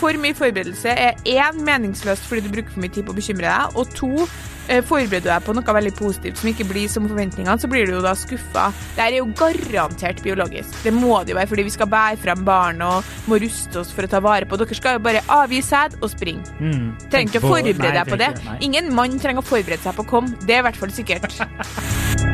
for 0.00 0.16
mye 0.20 0.36
forberedelse 0.36 0.92
er 0.92 1.18
én 1.28 1.60
meningsløst 1.66 2.24
fordi 2.28 2.46
du 2.46 2.54
bruker 2.54 2.72
for 2.72 2.84
mye 2.84 2.94
tid 2.94 3.06
på 3.06 3.12
å 3.12 3.18
bekymre 3.18 3.50
deg, 3.50 3.76
og 3.76 3.92
to 3.96 4.10
eh, 4.22 4.80
forbereder 4.86 5.26
du 5.26 5.28
deg 5.28 5.44
på 5.44 5.54
noe 5.56 5.74
veldig 5.76 5.92
positivt 5.98 6.40
som 6.40 6.50
ikke 6.50 6.66
blir 6.70 6.88
som 6.92 7.08
forventningene, 7.10 7.58
så 7.60 7.70
blir 7.70 7.88
du 7.88 7.96
jo 7.98 8.04
da 8.04 8.14
skuffa. 8.18 8.70
Det 8.96 9.04
er 9.04 9.18
jo 9.18 9.28
garantert 9.36 10.22
biologisk. 10.24 10.72
Det 10.84 10.94
må 10.96 11.20
det 11.24 11.34
jo 11.34 11.40
være 11.40 11.52
fordi 11.52 11.66
vi 11.68 11.76
skal 11.76 11.90
bære 11.92 12.20
frem 12.24 12.46
barn 12.48 12.82
og 12.86 13.12
må 13.30 13.40
ruste 13.42 13.82
oss 13.82 13.92
for 13.94 14.08
å 14.08 14.12
ta 14.12 14.22
vare 14.24 14.48
på. 14.48 14.60
Dere 14.60 14.80
skal 14.80 14.98
jo 14.98 15.04
bare 15.04 15.24
avgi 15.40 15.62
sæd 15.66 16.00
og 16.00 16.08
springe. 16.12 16.48
Mm. 16.60 16.90
Trenger 17.06 17.34
ikke 17.34 17.44
å 17.44 17.52
forberede 17.52 17.94
deg 18.00 18.14
på 18.14 18.20
det. 18.20 18.32
Ingen 18.66 18.92
mann 18.96 19.20
trenger 19.20 19.44
å 19.44 19.50
forberede 19.52 19.82
seg 19.84 19.96
på 19.98 20.06
å 20.06 20.12
komme. 20.16 20.36
Det 20.46 20.56
er 20.56 20.64
i 20.64 20.68
hvert 20.70 20.80
fall 20.80 20.94
sikkert. 20.94 21.28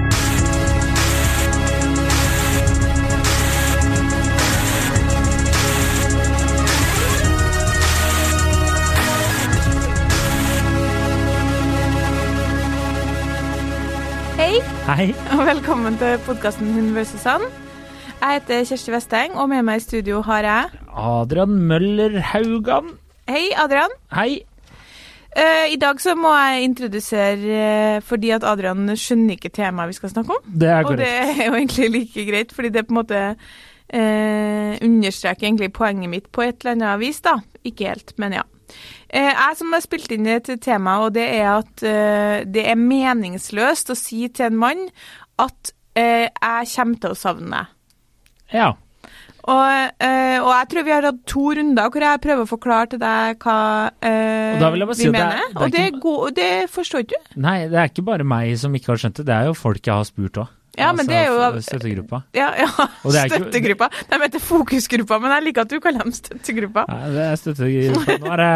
Hei, 14.87 15.09
og 15.35 15.41
velkommen 15.49 15.97
til 15.99 16.13
podkasten 16.23 16.69
Hun 16.71 16.93
vs. 16.95 17.25
han. 17.27 17.43
Jeg 18.21 18.37
heter 18.37 18.61
Kjersti 18.69 18.93
Vesteng, 18.95 19.33
og 19.35 19.49
med 19.51 19.65
meg 19.67 19.81
i 19.81 19.83
studio 19.83 20.21
har 20.23 20.47
jeg 20.47 20.85
Adrian 20.95 21.57
Møller 21.67 22.15
Haugan. 22.29 22.93
Hei, 23.27 23.49
Adrian. 23.59 23.91
Hei. 24.15 24.45
Uh, 25.35 25.67
I 25.75 25.79
dag 25.83 25.99
så 25.99 26.15
må 26.15 26.31
jeg 26.39 26.69
introdusere 26.69 27.59
uh, 27.99 27.99
fordi 28.07 28.31
at 28.39 28.47
Adrian 28.47 28.87
skjønner 28.95 29.35
ikke 29.35 29.51
temaet 29.59 29.91
vi 29.91 29.99
skal 29.99 30.15
snakke 30.15 30.39
om. 30.39 30.51
Det 30.55 30.71
er 30.71 30.87
korrekt. 30.87 31.03
Og 31.03 31.03
det 31.03 31.35
er 31.35 31.51
jo 31.51 31.59
egentlig 31.59 31.93
like 31.97 32.31
greit, 32.31 32.55
fordi 32.55 32.71
det 32.77 32.87
på 32.87 32.95
en 32.95 33.01
måte 33.03 33.25
uh, 33.35 34.73
understreker 34.87 35.51
egentlig 35.51 35.73
poenget 35.75 36.15
mitt 36.15 36.31
på 36.31 36.47
et 36.47 36.63
eller 36.63 36.79
annet 36.79 37.03
vis, 37.03 37.19
da. 37.27 37.41
Ikke 37.67 37.91
helt, 37.91 38.15
men 38.23 38.39
ja. 38.39 38.47
Eh, 39.09 39.31
jeg 39.33 39.57
som 39.59 39.73
har 39.73 39.81
spilt 39.85 40.11
inn 40.13 40.27
et 40.27 40.49
tema, 40.61 40.99
og 41.05 41.13
det 41.15 41.27
er 41.39 41.51
at 41.59 41.83
eh, 41.87 42.45
det 42.45 42.65
er 42.67 42.77
meningsløst 42.81 43.91
å 43.93 43.97
si 43.99 44.27
til 44.29 44.47
en 44.51 44.57
mann 44.59 44.89
at 45.39 45.73
eh, 45.95 46.27
jeg 46.29 46.73
kommer 46.75 47.01
til 47.01 47.15
å 47.15 47.19
savne 47.19 47.51
deg. 47.51 47.67
Ja. 48.57 48.73
Og, 49.47 49.93
og 50.03 50.49
jeg 50.51 50.67
tror 50.73 50.83
vi 50.83 50.91
har 50.91 51.05
hatt 51.07 51.19
to 51.31 51.43
runder 51.55 51.91
hvor 51.95 52.03
jeg 52.03 52.19
prøver 52.25 52.43
å 52.43 52.49
forklare 52.51 52.89
til 52.91 52.99
deg 52.99 53.37
hva 53.45 53.59
eh, 54.03 54.57
Og 54.57 54.63
da 54.65 54.71
vil 54.75 54.83
jeg 54.83 54.89
bare 54.91 54.97
vi 54.99 55.05
si 55.05 55.11
mener. 55.15 55.37
det 55.37 55.37
er- 55.37 55.53
det 55.53 55.55
er 55.55 55.63
og 55.63 55.71
det, 55.71 55.85
ikke- 55.93 56.35
det 56.35 56.71
forstår 56.75 57.05
ikke 57.05 57.21
du. 57.23 57.41
Nei, 57.45 57.69
det 57.71 57.79
er 57.79 57.87
ikke 57.93 58.05
bare 58.09 58.25
meg 58.27 58.57
som 58.59 58.75
ikke 58.75 58.91
har 58.91 58.97
skjønt 59.05 59.21
det. 59.21 59.27
Det 59.31 59.37
er 59.37 59.45
jo 59.47 59.55
folk 59.55 59.79
jeg 59.87 59.95
har 59.95 60.09
spurt 60.09 60.41
òg. 60.43 60.49
Ja, 60.77 60.91
men 60.93 61.07
det 61.09 61.17
er 61.17 61.27
jo- 61.33 61.61
Støttegruppa. 61.65 62.23
Ja, 62.37 62.51
ja. 62.61 62.67
Støttegruppa. 63.07 63.89
De 64.11 64.19
heter 64.23 64.43
fokusgruppa, 64.45 65.19
men 65.23 65.33
jeg 65.37 65.45
liker 65.49 65.65
at 65.67 65.73
du 65.73 65.81
kaller 65.81 66.05
dem 66.05 66.13
støttegruppa. 66.13 66.85
Nei, 66.91 67.11
det 67.15 67.25
er 67.27 67.37
støttegruppa. 67.41 68.17
Nå 68.21 68.33
er 68.35 68.43
det 68.43 68.51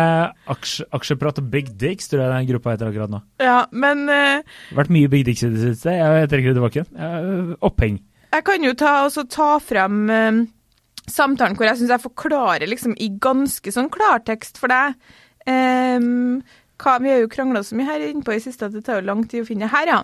aksje, 0.55 0.85
Aksjeprat 1.01 1.41
og 1.43 1.51
Big 1.51 1.73
Dicks, 1.81 2.09
tror 2.13 2.25
jeg 2.27 2.33
den 2.37 2.48
gruppa 2.53 2.75
heter 2.77 2.91
akkurat 2.93 3.11
nå. 3.15 3.23
Ja, 3.41 3.59
men 3.73 4.07
Uh, 4.11 4.43
vært 4.77 4.91
mye 4.93 5.09
Big 5.13 5.25
Dicks 5.29 5.43
i 5.47 5.51
det 5.53 5.61
siste. 5.65 5.93
Jeg 5.97 6.29
trekker 6.33 6.53
det 6.55 6.59
tilbake. 6.61 7.57
Oppheng. 7.63 8.01
jeg 8.33 8.45
kan 8.47 8.63
jo 8.65 8.73
ta, 8.79 8.95
ta 9.31 9.48
frem 9.59 9.97
uh, 10.11 10.41
samtalen 11.11 11.57
hvor 11.59 11.67
jeg 11.67 11.81
syns 11.81 11.91
jeg 11.97 12.05
forklarer 12.05 12.69
liksom 12.71 12.95
i 13.01 13.09
ganske 13.19 13.73
sånn 13.75 13.89
klartekst 13.91 14.61
for 14.61 14.69
deg. 14.71 14.95
Ehm, 15.51 16.43
hva, 16.81 16.97
vi 17.03 17.12
har 17.12 17.20
jo 17.23 17.31
krangla 17.31 17.62
så 17.67 17.77
mye 17.78 17.89
her 17.89 18.05
inne 18.09 18.25
på 18.27 18.34
i 18.34 18.41
siste 18.42 18.67
at 18.67 18.75
det 18.75 18.83
tar 18.86 19.00
jo 19.00 19.09
lang 19.09 19.23
tid 19.28 19.45
å 19.45 19.48
finne 19.48 19.69
her, 19.70 19.91
ja. 19.91 19.98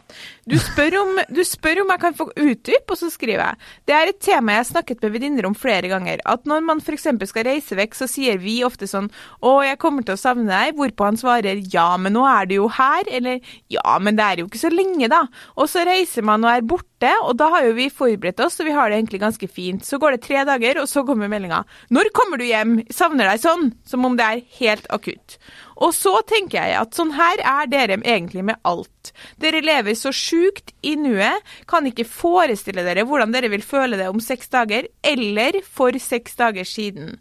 Du 0.48 0.56
spør 0.60 0.98
om, 1.02 1.20
du 1.36 1.42
spør 1.46 1.82
om 1.82 1.92
jeg 1.94 2.02
kan 2.02 2.16
få 2.19 2.28
utdype, 2.32 2.92
og 2.92 3.00
så 3.00 3.10
skriver 3.12 3.42
jeg. 3.42 3.70
Det 3.88 3.96
er 3.96 4.12
et 4.12 4.20
tema 4.22 4.56
jeg 4.56 4.62
har 4.62 4.69
snakket 4.70 5.04
med 5.04 5.16
venninner 5.16 5.48
om 5.48 5.56
flere 5.56 5.91
ganger. 5.92 6.22
At 6.28 6.47
når 6.48 6.64
man 6.66 6.82
f.eks. 6.82 7.08
skal 7.30 7.48
reise 7.48 7.78
vekk, 7.78 7.97
så 7.98 8.08
sier 8.10 8.41
vi 8.42 8.58
ofte 8.66 8.88
sånn 8.91 9.08
Å, 9.41 9.52
jeg 9.66 9.80
kommer 9.82 10.06
til 10.06 10.16
å 10.16 10.20
savne 10.20 10.48
deg. 10.50 10.77
Hvorpå 10.77 11.08
han 11.08 11.20
svarer 11.20 11.62
ja, 11.72 11.88
men 12.00 12.16
nå 12.16 12.24
er 12.28 12.48
du 12.48 12.56
jo 12.58 12.70
her. 12.72 13.08
Eller 13.08 13.41
ja, 13.72 13.97
men 14.02 14.19
det 14.19 14.27
er 14.27 14.42
jo 14.42 14.50
ikke 14.50 14.62
så 14.62 14.72
lenge, 14.72 15.10
da. 15.12 15.24
Og 15.56 15.70
så 15.72 15.84
reiser 15.86 16.27
man 16.27 16.44
og 16.47 16.52
er 16.52 16.66
borte, 16.66 17.12
og 17.26 17.37
da 17.41 17.50
har 17.53 17.66
jo 17.66 17.76
vi 17.76 17.91
forberedt 17.93 18.41
oss, 18.44 18.58
og 18.60 18.69
vi 18.69 18.75
har 18.76 18.91
det 18.91 19.00
egentlig 19.00 19.22
ganske 19.22 19.50
fint. 19.50 19.87
Så 19.87 20.00
går 20.03 20.16
det 20.16 20.25
tre 20.26 20.44
dager, 20.48 20.82
og 20.82 20.91
så 20.91 21.04
kommer 21.06 21.31
meldinga. 21.32 21.62
Når 21.94 22.12
kommer 22.16 22.41
du 22.41 22.47
hjem? 22.48 22.81
Savner 22.93 23.31
deg 23.32 23.43
sånn. 23.43 23.70
Som 23.87 24.06
om 24.08 24.16
det 24.19 24.26
er 24.26 24.44
helt 24.60 24.88
akutt. 24.94 25.38
Og 25.76 25.92
så 25.92 26.14
tenker 26.28 26.56
jeg 26.62 26.78
at 26.81 26.97
sånn 26.97 27.12
her 27.16 27.42
er 27.44 27.69
dere 27.69 27.98
egentlig 28.00 28.47
med 28.48 28.60
alt. 28.64 29.12
Dere 29.42 29.60
lever 29.64 29.97
så 29.98 30.12
sjukt 30.14 30.72
i 30.87 30.94
nuet, 30.97 31.44
kan 31.69 31.87
ikke 31.88 32.09
forestille 32.09 32.84
dere 32.87 33.04
hvordan 33.09 33.34
dere 33.34 33.53
vil 33.53 33.64
føle 33.64 34.00
det 34.00 34.09
om 34.09 34.22
seks 34.22 34.48
dager, 34.53 34.88
eller 35.04 35.60
for 35.66 35.97
seks 36.00 36.38
dager 36.41 36.66
siden. 36.69 37.19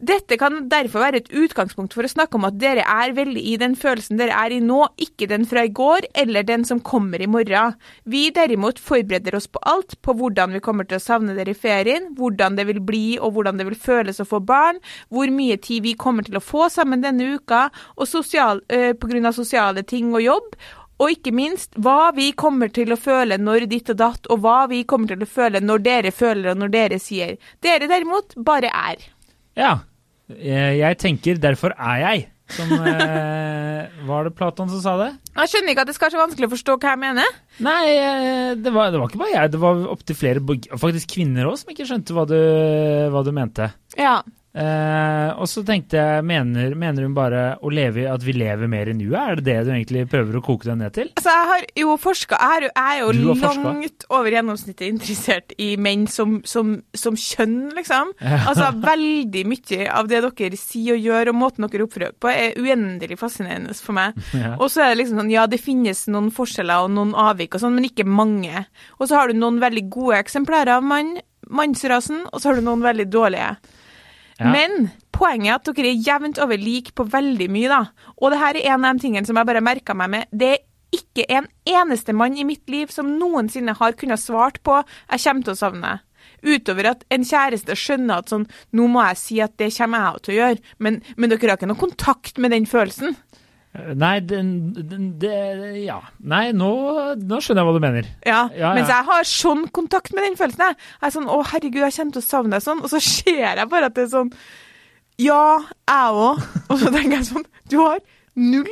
Dette 0.00 0.38
kan 0.40 0.62
derfor 0.72 1.02
være 1.04 1.20
et 1.20 1.32
utgangspunkt 1.36 1.92
for 1.92 2.06
å 2.06 2.08
snakke 2.08 2.38
om 2.38 2.46
at 2.48 2.56
dere 2.56 2.86
er 2.88 3.12
veldig 3.12 3.42
i 3.50 3.58
den 3.60 3.74
følelsen 3.76 4.16
dere 4.16 4.32
er 4.32 4.54
i 4.56 4.60
nå, 4.64 4.78
ikke 4.96 5.28
den 5.28 5.44
fra 5.48 5.66
i 5.68 5.72
går 5.76 6.06
eller 6.22 6.46
den 6.48 6.64
som 6.64 6.80
kommer 6.80 7.20
i 7.20 7.28
morgen. 7.28 7.74
Vi 8.08 8.30
derimot 8.32 8.80
forbereder 8.80 9.36
oss 9.36 9.50
på 9.52 9.60
alt, 9.68 9.98
på 10.00 10.14
hvordan 10.16 10.56
vi 10.56 10.62
kommer 10.64 10.88
til 10.88 10.96
å 10.96 11.04
savne 11.04 11.36
dere 11.36 11.52
i 11.52 11.58
ferien, 11.58 12.14
hvordan 12.16 12.56
det 12.56 12.64
vil 12.70 12.80
bli 12.80 13.04
og 13.20 13.34
hvordan 13.36 13.60
det 13.60 13.68
vil 13.68 13.76
føles 13.76 14.22
å 14.24 14.28
få 14.30 14.40
barn, 14.40 14.80
hvor 15.12 15.28
mye 15.36 15.60
tid 15.60 15.84
vi 15.84 15.92
kommer 16.00 16.24
til 16.24 16.40
å 16.40 16.44
få 16.44 16.70
sammen 16.72 17.04
denne 17.04 17.34
uka, 17.36 17.66
og 18.00 18.08
sosial, 18.08 18.64
øh, 18.72 18.94
på 18.96 19.12
grunn 19.12 19.28
av 19.28 19.36
sosiale 19.36 19.84
ting 19.84 20.14
og 20.14 20.24
jobb, 20.24 20.56
og 21.00 21.12
ikke 21.12 21.32
minst 21.32 21.76
hva 21.80 22.08
vi 22.16 22.30
kommer 22.32 22.72
til 22.72 22.92
å 22.92 23.00
føle 23.00 23.36
når 23.40 23.68
ditt 23.68 23.92
og 23.92 24.00
datt, 24.00 24.32
og 24.32 24.40
hva 24.44 24.64
vi 24.72 24.82
kommer 24.88 25.12
til 25.12 25.28
å 25.28 25.28
føle 25.28 25.60
når 25.60 25.84
dere 25.84 26.12
føler 26.12 26.52
og 26.54 26.60
når 26.64 26.72
dere 26.72 27.00
sier. 27.00 27.36
Dere 27.60 27.88
derimot 27.88 28.36
bare 28.36 28.72
er. 28.72 29.08
Ja. 29.60 29.78
Jeg 30.38 30.78
jeg 30.80 30.98
tenker 30.98 31.40
'derfor 31.40 31.74
er 31.76 31.98
jeg'. 32.06 32.26
Som 32.50 32.72
eh, 32.82 33.86
Var 34.06 34.24
det 34.24 34.34
Platon 34.34 34.68
som 34.68 34.80
sa 34.82 34.96
det? 34.98 35.10
Jeg 35.36 35.52
skjønner 35.52 35.70
ikke 35.74 35.84
at 35.84 35.90
det 35.90 35.94
skal 35.94 36.08
være 36.08 36.16
så 36.16 36.22
vanskelig 36.24 36.48
å 36.48 36.54
forstå 36.54 36.76
hva 36.82 36.94
jeg 36.94 37.00
mener. 37.04 37.36
Nei, 37.62 37.84
eh, 37.94 38.54
det 38.58 38.72
var, 38.74 38.90
det 38.90 38.98
var 39.00 39.08
ikke 39.08 39.22
bare 39.22 39.36
jeg. 39.36 39.52
Det 39.54 39.60
var 39.62 39.84
opptil 39.94 40.18
flere, 40.18 40.42
faktisk 40.82 41.14
kvinner 41.14 41.46
òg, 41.46 41.60
som 41.60 41.70
ikke 41.70 41.86
skjønte 41.88 42.16
hva 42.16 42.26
du, 42.26 42.38
hva 43.14 43.22
du 43.26 43.32
mente. 43.36 43.70
Ja. 43.96 44.20
Eh, 44.50 45.28
og 45.38 45.46
så 45.46 45.62
tenkte 45.62 45.94
jeg, 45.94 46.24
mener, 46.26 46.72
mener 46.74 47.04
hun 47.06 47.12
bare 47.14 47.42
leve, 47.70 48.08
at 48.10 48.24
vi 48.26 48.34
lever 48.34 48.70
mer 48.70 48.88
i 48.90 48.94
nuet? 48.98 49.14
Er 49.20 49.38
det 49.38 49.44
det 49.46 49.58
du 49.66 49.70
egentlig 49.70 50.02
prøver 50.10 50.38
å 50.38 50.42
koke 50.42 50.66
deg 50.66 50.80
ned 50.80 50.94
til? 50.96 51.12
Altså, 51.14 51.34
jeg 51.36 51.48
har 51.50 51.66
jo 51.78 51.94
forska 52.00 52.38
Jeg 52.40 52.56
er 52.56 52.64
jo, 52.64 52.70
jeg 52.74 52.96
er 52.96 53.04
jo 53.04 53.36
langt 53.62 54.06
over 54.10 54.34
gjennomsnittet 54.34 54.86
interessert 54.88 55.54
i 55.62 55.70
menn 55.78 56.08
som, 56.10 56.40
som, 56.48 56.80
som 56.98 57.18
kjønn, 57.18 57.70
liksom. 57.78 58.14
Ja. 58.30 58.44
Altså, 58.50 58.68
veldig 58.82 59.40
mye 59.48 59.86
av 59.90 60.08
det 60.10 60.20
dere 60.22 60.58
sier 60.58 60.94
og 60.94 61.06
gjør, 61.06 61.30
og 61.32 61.38
måten 61.40 61.66
dere 61.66 61.86
oppfører 61.86 62.10
dere 62.10 62.18
på, 62.22 62.30
er 62.30 62.58
uendelig 62.60 63.18
fascinerende 63.20 63.74
for 63.78 63.96
meg. 63.96 64.18
Ja. 64.40 64.54
Og 64.62 64.70
så 64.72 64.80
er 64.84 64.92
det 64.92 65.00
liksom 65.02 65.18
sånn, 65.20 65.32
ja, 65.32 65.42
det 65.50 65.58
finnes 65.60 66.04
noen 66.08 66.30
forskjeller 66.32 66.86
og 66.86 66.92
noen 66.94 67.10
avvik 67.18 67.56
og 67.56 67.62
sånn, 67.62 67.74
men 67.76 67.88
ikke 67.88 68.06
mange. 68.08 68.62
Og 68.98 69.10
så 69.10 69.18
har 69.18 69.28
du 69.28 69.36
noen 69.36 69.58
veldig 69.60 69.82
gode 69.92 70.20
eksemplarer 70.22 70.78
av 70.78 70.86
mann, 70.86 71.16
mannsrasen, 71.50 72.22
og 72.30 72.40
så 72.40 72.50
har 72.50 72.60
du 72.60 72.64
noen 72.64 72.84
veldig 72.84 73.08
dårlige. 73.10 73.50
Men 74.48 74.90
poenget 75.12 75.52
er 75.52 75.58
at 75.58 75.70
dere 75.76 75.92
er 75.92 76.02
jevnt 76.06 76.40
over 76.40 76.60
like 76.60 76.94
på 76.96 77.06
veldig 77.12 77.48
mye, 77.52 77.68
da. 77.68 78.12
Og 78.20 78.32
det 78.32 78.40
her 78.40 78.56
er 78.56 78.74
en 78.74 78.84
av 78.84 78.96
de 78.96 79.04
tingene 79.04 79.28
som 79.28 79.36
jeg 79.36 79.48
bare 79.50 79.64
merka 79.64 79.96
meg 79.96 80.12
med. 80.14 80.30
Det 80.32 80.52
er 80.54 80.62
ikke 80.96 81.26
en 81.30 81.46
eneste 81.68 82.14
mann 82.16 82.38
i 82.38 82.46
mitt 82.46 82.70
liv 82.70 82.90
som 82.90 83.12
noensinne 83.18 83.76
har 83.78 83.98
kunnet 83.98 84.20
svart 84.20 84.62
på 84.62 84.82
'jeg 84.82 85.20
kommer 85.24 85.42
til 85.44 85.52
å 85.52 85.62
savne. 85.62 86.00
Utover 86.42 86.90
at 86.90 87.04
en 87.10 87.24
kjæreste 87.24 87.76
skjønner 87.76 88.18
at 88.18 88.30
sånn 88.30 88.48
'nå 88.72 88.88
må 88.88 89.06
jeg 89.08 89.16
si 89.16 89.40
at 89.40 89.56
det 89.56 89.76
kommer 89.76 90.12
jeg 90.12 90.22
til 90.22 90.34
å 90.34 90.38
gjøre', 90.40 90.62
men, 90.78 91.02
men 91.16 91.30
dere 91.30 91.48
har 91.48 91.56
ikke 91.56 91.68
noe 91.68 91.76
kontakt 91.76 92.38
med 92.38 92.50
den 92.50 92.66
følelsen. 92.66 93.16
Nei, 93.72 94.16
den, 94.26 94.72
den, 94.74 95.04
det 95.22 95.34
Ja. 95.84 96.00
Nei, 96.18 96.50
nå, 96.50 96.70
nå 97.22 97.38
skjønner 97.38 97.62
jeg 97.62 97.68
hva 97.68 97.74
du 97.76 97.84
mener. 97.84 98.08
Ja, 98.26 98.40
Ja, 98.50 98.58
ja. 98.58 98.72
Mens 98.74 98.90
jeg 98.90 99.06
har 99.06 99.28
sånn 99.30 99.68
kontakt 99.70 100.10
med 100.16 100.26
den 100.26 100.38
følelsen. 100.40 100.64
Jeg 100.72 100.76
Jeg 101.00 101.06
er 101.06 101.14
sånn 101.14 101.30
'Å, 101.30 101.38
herregud, 101.52 101.84
jeg 101.86 101.94
kommer 101.94 102.12
til 102.12 102.22
å 102.22 102.30
savne 102.30 102.50
deg 102.56 102.66
sånn', 102.66 102.82
og 102.82 102.90
så 102.90 103.00
ser 103.00 103.54
jeg 103.56 103.68
bare 103.70 103.86
at 103.86 103.94
det 103.94 104.04
er 104.08 104.16
sånn 104.16 104.32
Ja, 105.18 105.60
jeg 105.86 106.10
òg. 106.26 106.42
Og 106.70 106.78
så 106.78 106.90
tenker 106.90 107.16
jeg 107.20 107.30
sånn 107.30 107.46
Du 107.68 107.78
har 107.78 108.00
null 108.34 108.66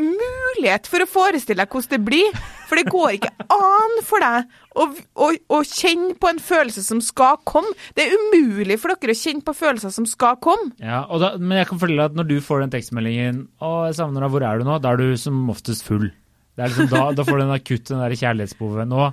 mulighet 0.00 0.88
for 0.90 1.04
å 1.04 1.08
forestille 1.10 1.60
deg 1.62 1.72
hvordan 1.72 1.94
det 1.96 2.04
blir. 2.06 2.40
For 2.70 2.78
det 2.78 2.86
går 2.86 3.16
ikke 3.16 3.32
an 3.50 3.96
for 4.06 4.22
deg 4.22 4.52
å, 4.78 4.84
å, 5.18 5.28
å 5.56 5.58
kjenne 5.66 6.14
på 6.22 6.28
en 6.30 6.38
følelse 6.38 6.84
som 6.86 7.00
skal 7.02 7.40
komme. 7.48 7.72
Det 7.98 8.04
er 8.06 8.14
umulig 8.14 8.76
for 8.78 8.94
dere 8.94 9.16
å 9.16 9.18
kjenne 9.18 9.42
på 9.42 9.56
følelser 9.58 9.90
som 9.94 10.06
skal 10.06 10.38
komme. 10.38 10.70
Ja, 10.78 11.02
da, 11.18 11.32
Men 11.40 11.58
jeg 11.58 11.66
kan 11.72 11.80
fortelle 11.82 12.06
at 12.06 12.14
når 12.14 12.28
du 12.30 12.36
får 12.44 12.62
den 12.62 12.74
tekstmeldingen 12.76 13.42
'Å, 13.58 13.90
jeg 13.90 13.98
savner 13.98 14.22
deg, 14.22 14.30
hvor 14.30 14.46
er 14.46 14.62
du 14.62 14.68
nå?' 14.68 14.78
Da 14.78 14.92
er 14.94 15.02
du 15.02 15.16
som 15.18 15.50
oftest 15.50 15.82
full. 15.82 16.12
Liksom 16.60 16.90
da, 16.92 17.08
da 17.16 17.24
får 17.26 17.40
du 17.40 17.44
en 17.46 17.56
akutt 17.56 17.90
den 17.90 18.02
der 18.04 18.14
kjærlighetsbehovet. 18.20 18.86
Nå, 18.90 19.08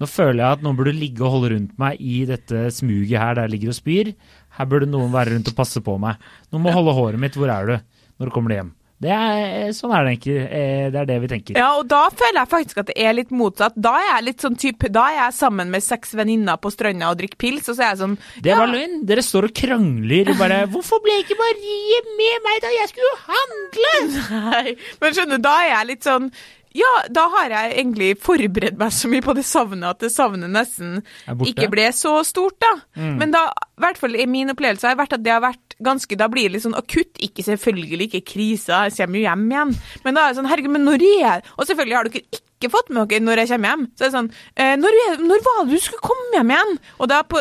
nå 0.00 0.08
føler 0.10 0.42
jeg 0.42 0.58
at 0.58 0.64
noen 0.64 0.76
burde 0.76 0.96
ligge 0.96 1.24
og 1.24 1.38
holde 1.38 1.54
rundt 1.54 1.78
meg 1.80 2.00
i 2.02 2.24
dette 2.28 2.68
smuget 2.74 3.16
her 3.16 3.38
der 3.38 3.48
jeg 3.48 3.54
ligger 3.56 3.72
og 3.72 3.78
spyr. 3.78 4.12
Her 4.58 4.68
burde 4.68 4.90
noen 4.90 5.12
være 5.14 5.36
rundt 5.36 5.48
og 5.48 5.56
passe 5.56 5.80
på 5.84 5.96
meg. 6.02 6.20
Noen 6.52 6.66
må 6.66 6.74
holde 6.74 6.96
håret 6.96 7.22
mitt. 7.22 7.38
Hvor 7.38 7.52
er 7.52 7.70
du? 7.70 7.96
Når 8.20 8.34
kommer 8.34 8.52
du 8.52 8.58
hjem? 8.58 8.74
Det 9.00 9.08
er, 9.08 9.70
sånn 9.72 9.94
er 9.96 10.04
det 10.04 10.10
egentlig. 10.12 10.36
Eh, 10.44 10.90
Det 10.92 10.98
er 11.00 11.06
det 11.08 11.16
vi 11.22 11.28
tenker. 11.32 11.56
Ja, 11.56 11.70
og 11.78 11.86
da 11.88 12.02
føler 12.12 12.42
jeg 12.42 12.50
faktisk 12.52 12.80
at 12.82 12.90
det 12.90 12.96
er 13.00 13.14
litt 13.16 13.30
motsatt. 13.32 13.72
Da 13.80 13.94
er 13.96 14.06
jeg 14.10 14.26
litt 14.26 14.44
sånn 14.44 14.58
type, 14.60 14.90
da 14.92 15.06
er 15.08 15.16
jeg 15.22 15.36
sammen 15.38 15.70
med 15.72 15.82
seks 15.86 16.12
venninner 16.18 16.60
på 16.60 16.68
stranda 16.74 17.08
og 17.08 17.16
drikker 17.22 17.40
pils, 17.40 17.68
og 17.72 17.78
så 17.78 17.86
er 17.86 17.90
jeg 17.94 18.00
sånn 18.02 18.18
Det 18.44 18.56
var 18.58 18.68
løgn. 18.68 19.00
Dere 19.08 19.24
står 19.24 19.48
og 19.48 19.54
krangler 19.56 20.34
bare 20.36 20.66
'Hvorfor 20.68 21.00
ble 21.00 21.16
ikke 21.24 21.38
Marie 21.40 22.00
med 22.20 22.36
meg 22.44 22.60
da 22.60 22.68
jeg 22.76 22.88
skulle 22.92 23.16
handle?' 23.32 24.50
Nei, 24.52 24.76
men 25.00 25.12
skjønner 25.14 25.36
du, 25.36 25.42
da 25.48 25.54
er 25.64 25.68
jeg 25.78 25.86
litt 25.86 26.04
sånn 26.04 26.32
ja, 26.76 26.90
da 27.10 27.24
har 27.32 27.50
jeg 27.50 27.72
egentlig 27.80 28.12
forberedt 28.22 28.76
meg 28.78 28.92
så 28.94 29.08
mye 29.10 29.24
på 29.24 29.34
det 29.34 29.42
savnet 29.48 29.88
at 29.90 30.04
det 30.04 30.12
savnet 30.14 30.52
nesten 30.54 31.00
ikke 31.48 31.66
ble 31.72 31.88
så 31.96 32.12
stort, 32.26 32.60
da. 32.62 32.70
Men 33.18 33.34
da, 33.34 33.46
i 33.50 33.82
hvert 33.82 33.98
fall 33.98 34.14
i 34.14 34.26
min 34.30 34.52
opplevelse 34.52 34.86
har 34.86 34.98
vært 35.00 35.16
at 35.18 35.24
det 35.24 35.32
har 35.34 35.42
vært 35.42 35.76
ganske 35.80 36.12
Da 36.20 36.26
blir 36.28 36.44
det 36.50 36.58
litt 36.58 36.64
sånn 36.66 36.76
akutt. 36.76 37.16
Ikke 37.24 37.40
selvfølgelig 37.46 38.10
ikke 38.10 38.20
krisa, 38.34 38.82
jeg 38.90 38.98
kommer 38.98 39.16
jo 39.16 39.24
hjem 39.24 39.44
igjen. 39.48 39.70
Men 40.04 40.16
da 40.18 40.26
er 40.26 40.34
det 40.34 40.38
sånn, 40.38 40.48
herregud, 40.50 40.74
men 40.74 40.84
når 40.84 41.04
er 41.06 41.22
jeg 41.22 41.44
Og 41.56 41.66
selvfølgelig 41.70 41.96
har 41.96 42.10
dere 42.10 42.22
ikke 42.36 42.70
fått 42.74 42.92
med 42.92 43.08
dere 43.08 43.24
når 43.24 43.40
jeg 43.40 43.50
kommer 43.54 43.72
hjem. 43.72 43.86
Så 43.96 44.04
er 44.04 44.10
det 44.10 44.16
sånn 44.18 44.30
eh, 44.60 44.74
når, 44.76 44.98
når 45.24 45.46
var 45.46 45.62
det 45.64 45.72
du 45.78 45.80
skulle 45.86 46.04
komme 46.04 46.36
hjem 46.36 46.52
igjen? 46.52 46.76
Og 47.00 47.10
da 47.10 47.22
på 47.24 47.40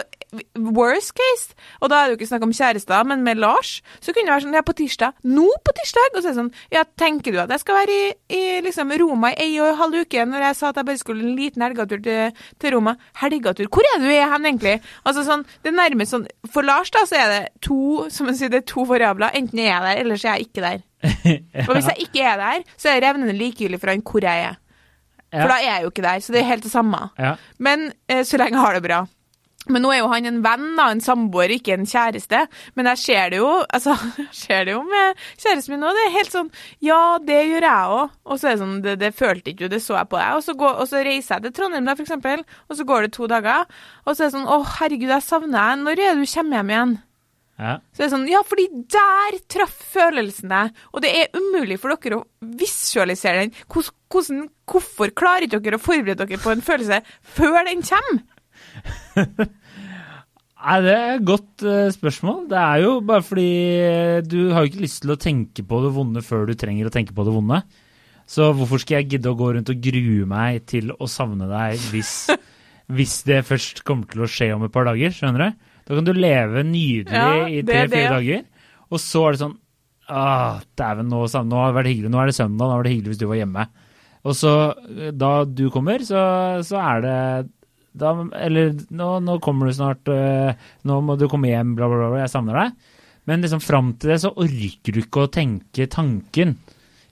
worst 0.56 1.16
case, 1.18 1.56
og 1.82 1.90
da 1.90 2.00
er 2.00 2.08
det 2.08 2.14
jo 2.14 2.18
ikke 2.20 2.30
snakk 2.30 2.46
om 2.46 2.54
kjærester, 2.54 3.06
men 3.10 3.24
med 3.26 3.40
Lars, 3.42 3.80
så 4.00 4.14
kunne 4.14 4.28
det 4.28 4.36
være 4.36 4.46
sånn 4.46 4.58
Ja, 4.60 4.64
på 4.66 4.76
tirsdag. 4.78 5.16
Nå 5.26 5.48
på 5.66 5.74
tirsdag? 5.80 6.14
Og 6.14 6.22
så 6.22 6.30
er 6.30 6.36
det 6.36 6.40
sånn 6.40 6.52
Ja, 6.76 6.84
tenker 7.02 7.34
du 7.34 7.40
at 7.42 7.54
jeg 7.54 7.64
skal 7.64 7.80
være 7.80 7.96
i, 7.96 8.12
i 8.38 8.42
liksom 8.66 8.94
Roma 9.02 9.32
i 9.34 9.40
ei 9.48 9.58
og 9.62 9.72
en 9.72 9.80
halv 9.82 10.04
uke, 10.04 10.26
når 10.30 10.46
jeg 10.50 10.60
sa 10.60 10.70
at 10.70 10.82
jeg 10.82 10.90
bare 10.92 11.02
skulle 11.02 11.26
en 11.26 11.36
liten 11.40 11.66
helgatur 11.66 12.04
til, 12.06 12.46
til 12.62 12.76
Roma? 12.76 12.96
Helgatur? 13.24 13.72
Hvor 13.74 13.90
er 13.94 14.04
du 14.04 14.08
er 14.12 14.30
hen, 14.36 14.48
egentlig? 14.52 14.78
Altså 15.04 15.26
sånn, 15.28 15.46
det 15.64 15.74
er 15.74 15.80
nærmest 15.80 16.16
sånn 16.16 16.30
For 16.54 16.68
Lars, 16.68 16.94
da, 16.94 17.06
så 17.10 17.20
er 17.20 17.34
det 17.34 17.42
to 17.66 18.10
som 18.14 18.30
man 18.30 18.38
sier, 18.38 18.54
det 18.54 18.64
er 18.64 18.70
to 18.70 18.86
variabler. 18.90 19.34
Enten 19.40 19.62
er 19.62 19.72
jeg 19.72 19.86
der, 19.88 20.02
eller 20.04 20.20
så 20.22 20.32
er 20.32 20.40
jeg 20.40 20.50
ikke 20.50 20.66
der. 20.66 20.82
Og 21.68 21.76
hvis 21.76 21.88
jeg 21.94 22.08
ikke 22.10 22.26
er 22.28 22.42
der, 22.42 22.66
så 22.78 22.92
er 22.92 23.04
revnene 23.06 23.36
likegyldig 23.38 23.80
for 23.82 23.94
han 23.94 24.04
hvor 24.06 24.26
jeg 24.26 24.50
er. 24.50 24.60
Ja. 25.30 25.44
For 25.44 25.52
da 25.52 25.60
er 25.60 25.68
jeg 25.68 25.86
jo 25.86 25.92
ikke 25.94 26.04
der, 26.06 26.22
så 26.26 26.34
det 26.34 26.42
er 26.42 26.48
helt 26.50 26.66
det 26.66 26.72
samme. 26.74 27.02
Ja. 27.20 27.36
Men 27.62 27.92
eh, 28.10 28.24
så 28.26 28.40
lenge 28.42 28.58
jeg 28.58 28.66
har 28.66 28.78
det 28.78 28.86
bra. 28.86 29.04
Men 29.70 29.84
nå 29.86 29.92
er 29.94 30.02
jo 30.02 30.10
han 30.12 30.28
en 30.30 30.42
venn, 30.46 30.68
da, 30.78 30.90
en 30.92 31.04
samboer, 31.04 31.54
ikke 31.56 31.76
en 31.78 31.88
kjæreste. 31.90 32.46
Men 32.78 32.90
jeg 32.92 33.02
ser 33.04 33.34
det 33.34 33.42
jo 33.42 33.50
altså, 33.62 33.96
jeg 34.24 34.30
ser 34.36 34.68
det 34.68 34.76
jo 34.76 34.84
med 34.88 35.20
kjæresten 35.36 35.76
min 35.76 35.84
nå. 35.86 35.92
Det 35.96 36.06
er 36.06 36.16
helt 36.18 36.36
sånn 36.36 36.54
Ja, 36.86 37.02
det 37.24 37.42
gjør 37.50 37.68
jeg 37.68 37.98
òg. 37.98 38.16
Og 38.30 38.40
så 38.40 38.50
er 38.50 38.56
det 38.56 38.64
sånn 38.64 38.80
Det, 38.86 38.96
det 39.02 39.12
følte 39.18 39.54
ikke 39.54 39.68
du, 39.68 39.76
det 39.76 39.84
så 39.86 40.00
jeg 40.00 40.12
på 40.12 40.22
deg. 40.22 40.40
Og 40.40 40.46
så, 40.46 40.58
går, 40.60 40.80
og 40.82 40.90
så 40.90 41.04
reiser 41.06 41.38
jeg 41.38 41.48
til 41.48 41.58
Trondheim, 41.60 41.86
da, 41.90 41.98
for 41.98 42.08
eksempel. 42.08 42.48
Og 42.70 42.80
så 42.80 42.88
går 42.90 43.06
det 43.06 43.14
to 43.18 43.30
dager. 43.30 43.70
Og 44.06 44.16
så 44.16 44.24
er 44.24 44.32
det 44.32 44.38
sånn 44.38 44.50
Å, 44.50 44.64
herregud, 44.80 45.14
jeg 45.14 45.28
savner 45.28 45.60
deg. 45.60 45.86
Når 45.86 45.94
er 45.94 46.02
det 46.02 46.18
du 46.18 46.34
kommer 46.34 46.60
hjem 46.60 46.74
igjen? 46.76 46.98
Ja. 47.60 47.74
Så 47.92 48.00
det 48.00 48.06
er 48.06 48.12
sånn, 48.14 48.28
ja, 48.32 48.40
fordi 48.48 48.66
der 48.96 49.38
traff 49.52 49.76
følelsen 49.92 50.52
deg. 50.54 50.78
Og 50.94 51.04
det 51.04 51.12
er 51.12 51.34
umulig 51.36 51.80
for 51.82 51.92
dere 51.92 52.22
å 52.22 52.52
visualisere 52.60 53.44
den. 53.44 53.56
Hvordan, 53.68 53.96
hvordan, 54.14 54.44
hvorfor 54.72 55.12
klarer 55.12 55.48
ikke 55.48 55.60
dere 55.66 55.80
å 55.80 55.84
forberede 55.84 56.24
dere 56.24 56.40
på 56.40 56.54
en 56.54 56.64
følelse 56.64 57.02
før 57.36 57.60
den 57.68 57.84
kommer? 57.84 58.24
Nei, 60.60 60.80
det 60.84 60.92
er 60.94 61.14
et 61.14 61.28
godt 61.28 61.64
eh, 61.64 61.88
spørsmål. 61.96 62.42
Det 62.52 62.58
er 62.60 62.82
jo 62.84 62.96
bare 63.08 63.24
fordi 63.24 63.52
eh, 63.80 64.18
du 64.28 64.52
har 64.52 64.66
jo 64.66 64.72
ikke 64.72 64.84
lyst 64.84 65.02
til 65.06 65.14
å 65.14 65.20
tenke 65.20 65.64
på 65.64 65.80
det 65.86 65.94
vonde 65.96 66.24
før 66.26 66.50
du 66.50 66.56
trenger 66.60 66.90
å 66.90 66.94
tenke 66.94 67.16
på 67.16 67.24
det 67.28 67.36
vonde. 67.36 67.62
Så 68.30 68.52
hvorfor 68.54 68.82
skal 68.84 69.00
jeg 69.00 69.16
gidde 69.16 69.32
å 69.32 69.38
gå 69.40 69.54
rundt 69.56 69.72
og 69.72 69.80
grue 69.82 70.28
meg 70.30 70.66
til 70.70 70.92
å 70.92 71.08
savne 71.10 71.48
deg 71.50 71.80
hvis, 71.94 72.12
hvis 73.00 73.16
det 73.30 73.40
først 73.48 73.82
kommer 73.88 74.12
til 74.12 74.26
å 74.26 74.30
skje 74.30 74.52
om 74.58 74.68
et 74.68 74.76
par 74.76 74.90
dager? 74.90 75.16
Skjønner 75.16 75.48
du? 75.48 75.66
Da 75.88 75.98
kan 75.98 76.06
du 76.06 76.14
leve 76.14 76.66
nydelig 76.68 77.18
Ja, 77.18 77.48
i 77.50 77.64
tre-fire 77.66 78.20
dager, 78.20 78.44
og 78.92 79.02
så 79.02 79.24
er 79.26 79.36
det 79.36 79.44
sånn 79.46 79.58
Ah, 80.10 80.58
dæven, 80.74 81.06
nå, 81.06 81.20
nå 81.22 81.58
har 81.62 81.68
det 81.70 81.76
vært 81.76 81.90
hyggelig. 81.92 82.10
Nå 82.10 82.18
er 82.18 82.30
det 82.32 82.34
søndag, 82.34 82.66
nå 82.66 82.78
var 82.80 82.88
det 82.88 82.94
hyggelig 82.96 83.12
hvis 83.12 83.20
du 83.22 83.28
var 83.30 83.38
hjemme. 83.38 83.66
Og 84.26 84.34
så, 84.34 84.54
eh, 84.90 85.12
da 85.14 85.30
du 85.46 85.68
kommer, 85.70 86.02
så, 86.02 86.22
så 86.66 86.80
er 86.82 87.04
det 87.04 87.18
da, 88.00 88.14
Eller 88.40 88.74
nå, 88.90 89.10
nå 89.26 89.38
kommer 89.44 89.70
du 89.70 89.76
snart, 89.76 90.10
øh, 90.12 90.54
nå 90.88 91.02
må 91.06 91.18
du 91.20 91.28
komme 91.32 91.52
hjem, 91.52 91.76
bla, 91.78 91.90
bla, 91.92 92.10
bla, 92.10 92.24
jeg 92.24 92.34
savner 92.34 92.60
deg. 92.64 92.96
Men 93.30 93.46
liksom 93.46 93.62
fram 93.62 93.94
til 94.00 94.14
det 94.14 94.22
så 94.24 94.32
orker 94.34 94.96
du 94.96 95.04
ikke 95.04 95.28
å 95.28 95.32
tenke 95.32 95.86
tanken. 95.92 96.56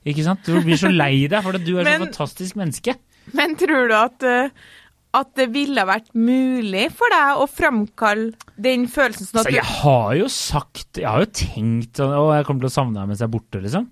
Ikke 0.08 0.24
sant? 0.26 0.42
Du 0.46 0.58
blir 0.64 0.78
så 0.80 0.90
lei 0.90 1.28
deg, 1.30 1.44
for 1.44 1.58
du 1.60 1.72
er 1.78 1.86
så 1.86 2.02
fantastisk 2.06 2.58
menneske. 2.58 2.96
Men 3.36 3.54
tror 3.60 3.90
du 3.90 3.94
at, 3.98 4.24
eh, 4.24 4.50
at 5.18 5.30
det 5.38 5.48
ville 5.52 5.84
vært 5.88 6.10
mulig 6.16 6.88
for 6.96 7.12
deg 7.12 7.42
å 7.42 7.46
framkalle 7.50 8.32
den 8.56 8.86
følelsen 8.90 9.28
sånn 9.28 9.42
Så 9.42 9.46
at 9.50 9.56
jeg 9.58 9.68
har 9.82 10.16
jo 10.18 10.28
sagt, 10.32 10.88
jeg 10.96 11.08
har 11.08 11.24
jo 11.24 11.30
tenkt 11.32 12.00
Å, 12.04 12.24
jeg 12.36 12.48
kommer 12.48 12.64
til 12.64 12.70
å 12.70 12.76
savne 12.76 12.98
deg 12.98 13.10
mens 13.10 13.22
jeg 13.22 13.28
er 13.28 13.34
borte, 13.36 13.62
liksom. 13.64 13.88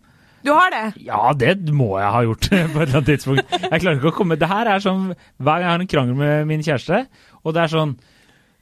Du 0.46 0.52
har 0.54 0.72
det? 0.74 0.84
Ja, 1.06 1.22
det 1.36 1.56
må 1.74 1.92
jeg 2.00 2.12
ha 2.16 2.24
gjort 2.26 2.48
på 2.50 2.56
et 2.56 2.82
eller 2.86 3.00
annet 3.00 3.12
tidspunkt. 3.12 3.56
Jeg 3.66 3.80
klarer 3.82 3.96
ikke 4.00 4.12
å 4.12 4.16
komme 4.16 4.38
Det 4.40 4.50
her 4.50 4.72
er 4.76 4.84
sånn 4.84 5.08
hver 5.12 5.56
gang 5.60 5.66
jeg 5.66 5.72
har 5.74 5.86
en 5.86 5.94
krangel 5.94 6.20
med 6.20 6.46
min 6.50 6.64
kjæreste, 6.66 7.06
og 7.42 7.56
det 7.56 7.66
er 7.66 7.74
sånn 7.76 7.96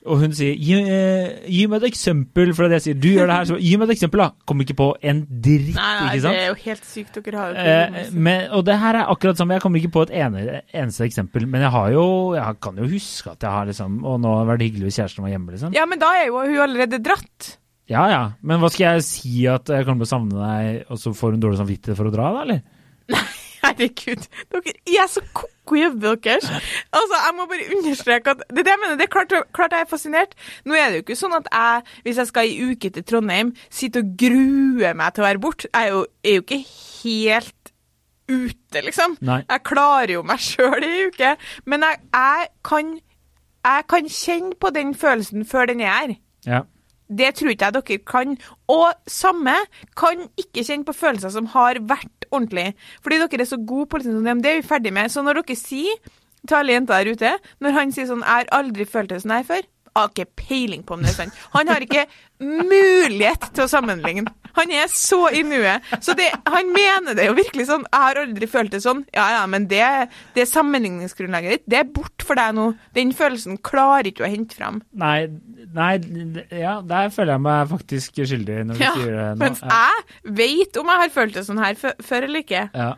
og 0.04 0.20
hun 0.20 0.34
sier 0.36 0.52
gi, 0.60 0.74
eh, 0.84 1.48
'gi 1.48 1.64
meg 1.72 1.80
et 1.80 1.88
eksempel', 1.88 2.52
for 2.52 2.68
det 2.68 2.76
jeg 2.76 2.84
sier 2.84 2.96
'du 3.00 3.08
gjør 3.08 3.26
det 3.30 3.36
her', 3.38 3.46
så 3.48 3.56
gi 3.56 3.76
meg 3.80 3.88
et 3.88 3.94
eksempel, 3.96 4.20
da. 4.20 4.30
Kommer 4.44 4.66
ikke 4.66 4.76
på 4.76 4.88
en 5.00 5.22
dritt, 5.24 5.74
Nei, 5.74 5.92
nei, 5.96 6.10
ikke 6.12 6.20
sant? 6.26 6.34
det 6.36 6.42
er 6.42 6.50
jo 6.50 6.58
helt 6.64 6.84
sykt. 6.84 7.14
Dere 7.24 7.38
har 7.40 7.48
jo 7.48 7.54
Eh, 7.64 8.10
men, 8.12 8.50
og 8.50 8.64
det 8.66 8.78
her 8.78 8.94
er 9.00 9.08
akkurat 9.08 9.36
samme. 9.36 9.54
Jeg 9.56 9.62
kommer 9.62 9.80
ikke 9.80 9.92
på 9.96 10.02
et 10.04 10.12
ene, 10.12 10.60
eneste 10.74 11.08
eksempel. 11.08 11.46
Men 11.48 11.62
jeg 11.62 11.70
har 11.70 11.88
jo, 11.90 12.34
jeg 12.34 12.60
kan 12.60 12.76
jo 12.76 12.84
huske 12.84 13.30
at 13.32 13.40
jeg 13.40 13.50
har 13.50 13.64
liksom 13.64 14.04
Og 14.04 14.20
nå 14.20 14.28
har 14.28 14.44
det 14.44 14.52
vært 14.52 14.66
hyggelig 14.68 14.84
hvis 14.92 14.98
kjæresten 15.00 15.24
var 15.24 15.30
hjemme, 15.32 15.50
liksom. 15.52 15.72
Ja, 15.72 15.86
men 15.86 15.98
da 15.98 16.06
er 16.20 16.26
jo 16.26 16.36
hun 16.44 16.60
allerede 16.68 17.00
dratt. 17.02 17.56
Ja 17.90 18.04
ja. 18.08 18.22
Men 18.40 18.62
hva 18.62 18.70
skal 18.72 18.96
jeg 18.96 19.06
si 19.06 19.44
at 19.50 19.68
jeg 19.68 19.86
kommer 19.86 20.04
til 20.04 20.08
å 20.08 20.14
savne 20.14 20.38
deg, 20.40 20.84
og 20.88 21.00
så 21.00 21.12
får 21.16 21.34
hun 21.34 21.42
dårlig 21.42 21.60
samvittighet 21.60 21.98
for 21.98 22.08
å 22.08 22.14
dra, 22.14 22.30
da, 22.36 22.44
eller? 22.46 22.62
Herregud, 23.64 24.24
dere 24.52 24.72
er 25.00 25.08
så 25.08 25.22
ko-ko 25.36 25.76
i 25.78 25.84
hodet 25.86 26.18
deres. 26.24 26.48
Altså, 26.92 27.16
jeg 27.16 27.34
må 27.36 27.46
bare 27.48 27.68
understreke 27.76 28.34
at 28.34 28.42
det, 28.44 28.60
er 28.60 28.66
det 28.66 28.72
jeg 28.74 28.80
mener, 28.82 28.98
det 29.00 29.06
er 29.06 29.12
klart, 29.12 29.36
klart 29.56 29.76
jeg 29.76 29.86
er 29.86 29.90
fascinert. 29.90 30.34
Nå 30.68 30.76
er 30.76 30.90
det 30.90 31.00
jo 31.00 31.04
ikke 31.06 31.16
sånn 31.16 31.36
at 31.38 31.48
jeg, 31.48 31.94
hvis 32.04 32.20
jeg 32.20 32.30
skal 32.30 32.50
i 32.50 32.72
uke 32.72 32.92
til 32.92 33.06
Trondheim, 33.08 33.54
sitter 33.72 34.04
og 34.04 34.12
gruer 34.20 34.98
meg 35.00 35.16
til 35.16 35.24
å 35.24 35.28
være 35.28 35.42
borte. 35.44 35.70
Jeg 35.70 35.88
er 35.88 35.94
jo, 35.94 36.02
er 36.24 36.36
jo 36.36 36.44
ikke 36.44 36.60
helt 36.66 37.72
ute, 38.28 38.84
liksom. 38.84 39.16
Nei. 39.24 39.40
Jeg 39.48 39.64
klarer 39.68 40.14
jo 40.18 40.22
meg 40.28 40.44
sjøl 40.44 40.84
i 40.84 40.92
uke. 41.08 41.34
Men 41.68 41.88
jeg, 41.88 42.04
jeg, 42.12 42.52
kan, 42.68 42.94
jeg 43.64 43.88
kan 43.92 44.12
kjenne 44.20 44.54
på 44.60 44.72
den 44.76 44.94
følelsen 44.96 45.48
før 45.48 45.72
den 45.72 45.84
er 45.84 45.92
her. 45.92 46.16
Ja. 46.44 46.62
Det 47.08 47.34
tror 47.36 47.52
ikke 47.52 47.68
jeg 47.68 47.76
dere 47.76 47.98
kan. 48.08 48.36
Og 48.72 48.92
samme 49.10 49.56
kan 49.98 50.26
ikke 50.40 50.64
kjenne 50.64 50.88
på 50.88 50.96
følelser 50.96 51.34
som 51.34 51.50
har 51.52 51.80
vært 51.84 52.28
ordentlig. 52.30 52.72
Fordi 53.02 53.20
dere 53.22 53.44
er 53.44 53.50
så 53.50 53.60
gode 53.60 53.90
på 53.92 54.00
liksom, 54.00 54.42
det 54.42 54.50
er 54.50 54.60
vi 54.60 54.68
ferdig 54.68 54.92
med. 54.92 55.12
Så 55.12 55.22
når 55.22 55.42
dere 55.42 55.58
sier 55.58 56.00
til 56.48 56.58
alle 56.58 56.74
jenter 56.76 57.00
der 57.00 57.12
ute, 57.12 57.36
når 57.60 57.70
han 57.78 57.92
sier 57.92 58.06
sånn 58.06 58.24
'Jeg 58.24 58.28
har 58.28 58.52
aldri 58.52 58.84
følt 58.84 59.08
det 59.10 59.22
sånn 59.22 59.32
her 59.32 59.46
før', 59.48 59.68
har 60.02 60.08
ikke 60.10 60.26
peiling 60.48 60.82
på 60.86 60.94
om 60.96 61.02
det 61.04 61.12
er 61.12 61.18
sant. 61.20 61.36
Han 61.54 61.68
har 61.70 61.84
ikke 61.84 62.06
mulighet 62.42 63.44
til 63.54 63.64
å 63.64 63.70
sammenligne. 63.70 64.26
Han 64.54 64.70
er 64.74 64.86
så 64.90 65.20
i 65.34 65.42
nuet. 65.46 65.82
Så 66.04 66.14
det, 66.18 66.28
han 66.46 66.68
mener 66.74 67.16
det 67.18 67.26
jo 67.26 67.34
virkelig 67.34 67.66
sånn. 67.66 67.84
'Jeg 67.90 68.02
har 68.04 68.20
aldri 68.22 68.46
følt 68.50 68.70
det 68.74 68.82
sånn'. 68.84 69.04
Ja 69.14 69.24
ja, 69.40 69.46
men 69.50 69.66
det, 69.70 69.82
det 70.36 70.46
sammenligningsgrunnlaget 70.50 71.50
ditt, 71.56 71.64
det 71.70 71.78
er 71.80 71.88
bort 71.96 72.22
for 72.26 72.38
deg 72.38 72.54
nå. 72.54 72.66
Den 72.94 73.10
følelsen 73.14 73.58
klarer 73.58 74.10
ikke 74.10 74.26
å 74.26 74.30
hente 74.30 74.54
fram. 74.58 74.82
Nei, 74.94 75.26
nei, 75.74 75.94
ja, 76.50 76.76
der 76.86 77.10
føler 77.14 77.34
jeg 77.34 77.44
meg 77.46 77.72
faktisk 77.72 78.20
skyldig 78.22 78.60
når 78.68 78.78
du 78.78 78.84
Ja, 78.84 78.92
sier 78.94 79.10
det 79.16 79.26
nå. 79.32 79.40
mens 79.42 79.62
Ja. 79.62 79.88
jeg 80.24 80.36
vet 80.38 80.76
om 80.76 80.86
jeg 80.94 81.02
har 81.02 81.10
følt 81.10 81.34
det 81.34 81.46
sånn 81.46 81.58
her 81.64 81.74
før 81.74 82.22
eller 82.28 82.40
ikke. 82.46 82.70
Ja. 82.74 82.94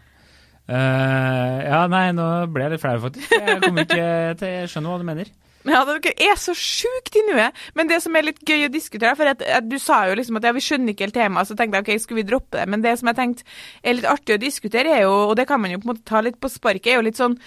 Uh, 0.69 1.59
ja, 1.63 1.87
nei, 1.87 2.11
nå 2.11 2.25
ble 2.51 2.65
jeg 2.67 2.73
litt 2.73 2.83
flau, 2.83 2.97
faktisk. 3.05 3.31
Jeg 3.31 3.61
kommer 3.63 3.85
ikke 3.87 4.39
til 4.41 4.49
Jeg 4.49 4.69
skjønner 4.73 4.91
hva 4.91 4.99
du 4.99 5.05
mener. 5.07 5.29
Ja, 5.67 5.81
dere 5.89 6.13
er 6.23 6.37
så 6.39 6.55
sjukt 6.55 7.17
i 7.19 7.25
nuet. 7.27 7.57
Men 7.79 7.91
det 7.91 7.99
som 8.05 8.15
er 8.17 8.29
litt 8.29 8.43
gøy 8.47 8.69
å 8.69 8.73
diskutere, 8.73 9.17
for 9.19 9.31
at, 9.33 9.43
at 9.43 9.67
du 9.67 9.79
sa 9.83 10.05
jo 10.07 10.17
liksom 10.19 10.39
at 10.39 10.47
ja, 10.47 10.55
vi 10.55 10.63
skjønner 10.63 10.95
ikke 10.95 11.09
helt 11.09 11.19
temaet, 11.19 11.51
så 11.51 11.57
tenkte 11.59 11.81
jeg 11.81 11.87
ok, 11.87 12.03
skulle 12.03 12.23
vi 12.23 12.29
droppe 12.31 12.61
det? 12.61 12.67
Men 12.71 12.85
det 12.85 12.95
som 13.01 13.11
jeg 13.11 13.19
tenkte 13.19 13.47
er 13.83 13.99
litt 13.99 14.11
artig 14.11 14.37
å 14.37 14.43
diskutere, 14.43 14.95
er 14.95 15.07
jo, 15.07 15.15
og 15.31 15.35
det 15.39 15.49
kan 15.51 15.63
man 15.63 15.75
jo 15.75 15.81
på 15.83 15.89
en 15.89 15.95
måte 15.95 16.07
ta 16.07 16.23
litt 16.23 16.39
på 16.43 16.53
sparket, 16.53 16.93
er 16.93 17.01
jo 17.01 17.07
litt 17.09 17.19
sånn 17.19 17.39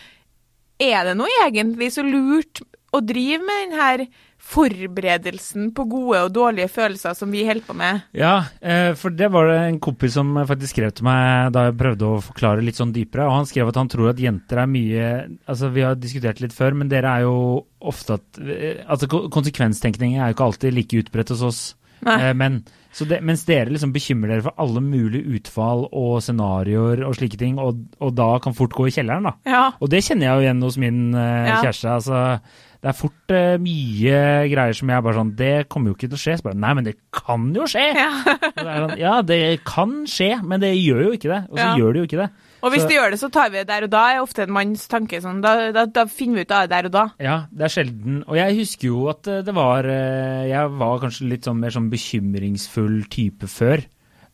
Er 0.80 1.10
det 1.10 1.16
noe 1.20 1.32
egentlig 1.44 1.90
så 1.96 2.06
lurt 2.08 2.62
å 2.96 3.02
drive 3.04 3.44
med 3.46 3.64
den 3.66 3.80
her 3.80 4.06
forberedelsen 4.50 5.70
på 5.78 5.86
gode 5.90 6.22
og 6.26 6.32
dårlige 6.36 6.70
følelser 6.72 7.16
som 7.18 7.32
vi 7.34 7.44
holder 7.48 7.66
på 7.68 7.76
med? 7.78 8.02
Ja, 8.18 8.34
eh, 8.62 8.94
for 9.00 9.14
det 9.16 9.30
var 9.34 9.50
det 9.50 9.58
en 9.68 9.80
kompis 9.84 10.16
som 10.18 10.34
faktisk 10.50 10.76
skrev 10.76 10.94
til 10.98 11.06
meg 11.08 11.52
da 11.56 11.68
jeg 11.68 11.78
prøvde 11.80 12.10
å 12.10 12.22
forklare 12.26 12.64
litt 12.66 12.80
sånn 12.80 12.94
dypere, 12.96 13.28
og 13.30 13.38
han 13.40 13.50
skrev 13.50 13.70
at 13.72 13.80
han 13.82 13.92
tror 13.92 14.12
at 14.14 14.22
jenter 14.24 14.64
er 14.64 14.70
mye 14.70 15.08
Altså, 15.50 15.70
vi 15.74 15.82
har 15.86 15.96
diskutert 16.00 16.42
litt 16.44 16.54
før, 16.56 16.76
men 16.78 16.90
dere 16.92 17.12
er 17.20 17.26
jo 17.28 17.36
ofte 17.82 18.18
at 18.20 18.42
eh, 18.44 18.82
Altså, 18.88 19.08
ko- 19.12 19.28
konsekvenstenkning 19.34 20.18
er 20.18 20.30
jo 20.32 20.38
ikke 20.38 20.50
alltid 20.50 20.76
like 20.76 21.04
utbredt 21.04 21.30
hos 21.34 21.42
oss. 21.46 21.62
Nei. 22.06 22.16
Eh, 22.30 22.34
men 22.38 22.62
så 22.96 23.06
det, 23.06 23.20
mens 23.22 23.44
dere 23.46 23.70
liksom 23.70 23.92
bekymrer 23.94 24.32
dere 24.34 24.46
for 24.48 24.56
alle 24.58 24.82
mulige 24.82 25.30
utfall 25.38 25.84
og 25.94 26.24
scenarioer 26.26 27.04
og 27.06 27.14
slike 27.20 27.38
ting, 27.38 27.60
og, 27.62 27.84
og 28.02 28.16
da 28.18 28.32
kan 28.42 28.56
fort 28.58 28.74
gå 28.74 28.88
i 28.90 28.94
kjelleren, 28.96 29.28
da. 29.30 29.34
Ja. 29.46 29.66
Og 29.78 29.92
det 29.94 30.02
kjenner 30.08 30.26
jeg 30.26 30.34
jo 30.40 30.46
igjen 30.48 30.64
hos 30.66 30.78
min 30.82 30.98
uh, 31.14 31.22
Ja. 31.52 31.60
kjæreste. 31.62 31.92
Altså, 32.00 32.24
Det 32.80 32.88
er 32.88 32.96
fort 32.96 33.32
uh, 33.36 33.58
mye 33.60 34.20
greier 34.48 34.74
som 34.78 34.88
jeg 34.88 35.04
bare 35.04 35.18
sånn 35.18 35.32
Det 35.36 35.68
kommer 35.68 35.92
jo 35.92 35.96
ikke 35.98 36.08
til 36.08 36.16
å 36.16 36.22
skje. 36.22 36.36
Så 36.40 36.46
bare, 36.46 36.56
Nei, 36.64 36.74
men 36.78 36.86
det 36.88 36.94
kan 37.12 37.50
jo 37.54 37.66
skje! 37.68 37.88
Ja. 38.00 38.12
Det 38.56 38.64
sånn, 38.66 38.94
ja, 39.00 39.16
det 39.22 39.40
kan 39.68 39.98
skje, 40.08 40.30
men 40.48 40.62
det 40.64 40.70
gjør 40.78 41.02
jo 41.10 41.12
ikke 41.18 41.32
det. 41.34 41.42
Og 41.52 41.58
så 41.60 41.66
Ja. 41.66 41.74
gjør 41.76 41.92
det 41.94 42.00
jo 42.00 42.08
ikke 42.08 42.22
det. 42.22 42.30
Og 42.64 42.72
hvis 42.74 42.82
Så- 42.84 42.88
det 42.90 42.96
gjør 42.98 43.12
det, 43.12 43.20
så 43.20 43.30
tar 43.32 43.50
vi 43.52 43.58
det 43.60 43.68
der 43.68 43.84
og 43.84 43.90
da, 43.92 44.02
er 44.14 44.22
ofte 44.24 44.44
en 44.44 44.52
manns 44.52 44.88
tanke 44.92 45.20
sånn. 45.24 45.42
Da, 45.44 45.72
da, 45.76 45.86
da 45.86 46.06
finner 46.12 46.36
vi 46.36 46.42
ut 46.48 46.52
av 46.52 46.68
det 46.68 46.70
der 46.76 46.86
og 46.88 46.92
da. 46.92 47.04
Ja, 47.20 47.36
det 47.52 47.68
er 47.68 47.72
sjelden. 47.76 48.24
Og 48.28 48.36
jeg 48.40 48.58
husker 48.58 48.88
jo 48.90 49.08
at 49.12 49.28
eh, 49.28 49.42
det 49.48 49.56
var 49.56 49.84
eh, 49.88 50.48
Jeg 50.50 50.72
var 50.80 51.00
kanskje 51.00 51.30
litt 51.30 51.44
sånn 51.48 51.60
mer 51.60 51.72
sånn 51.76 51.90
bekymringsfull 51.92 53.04
type 53.12 53.48
før, 53.48 53.84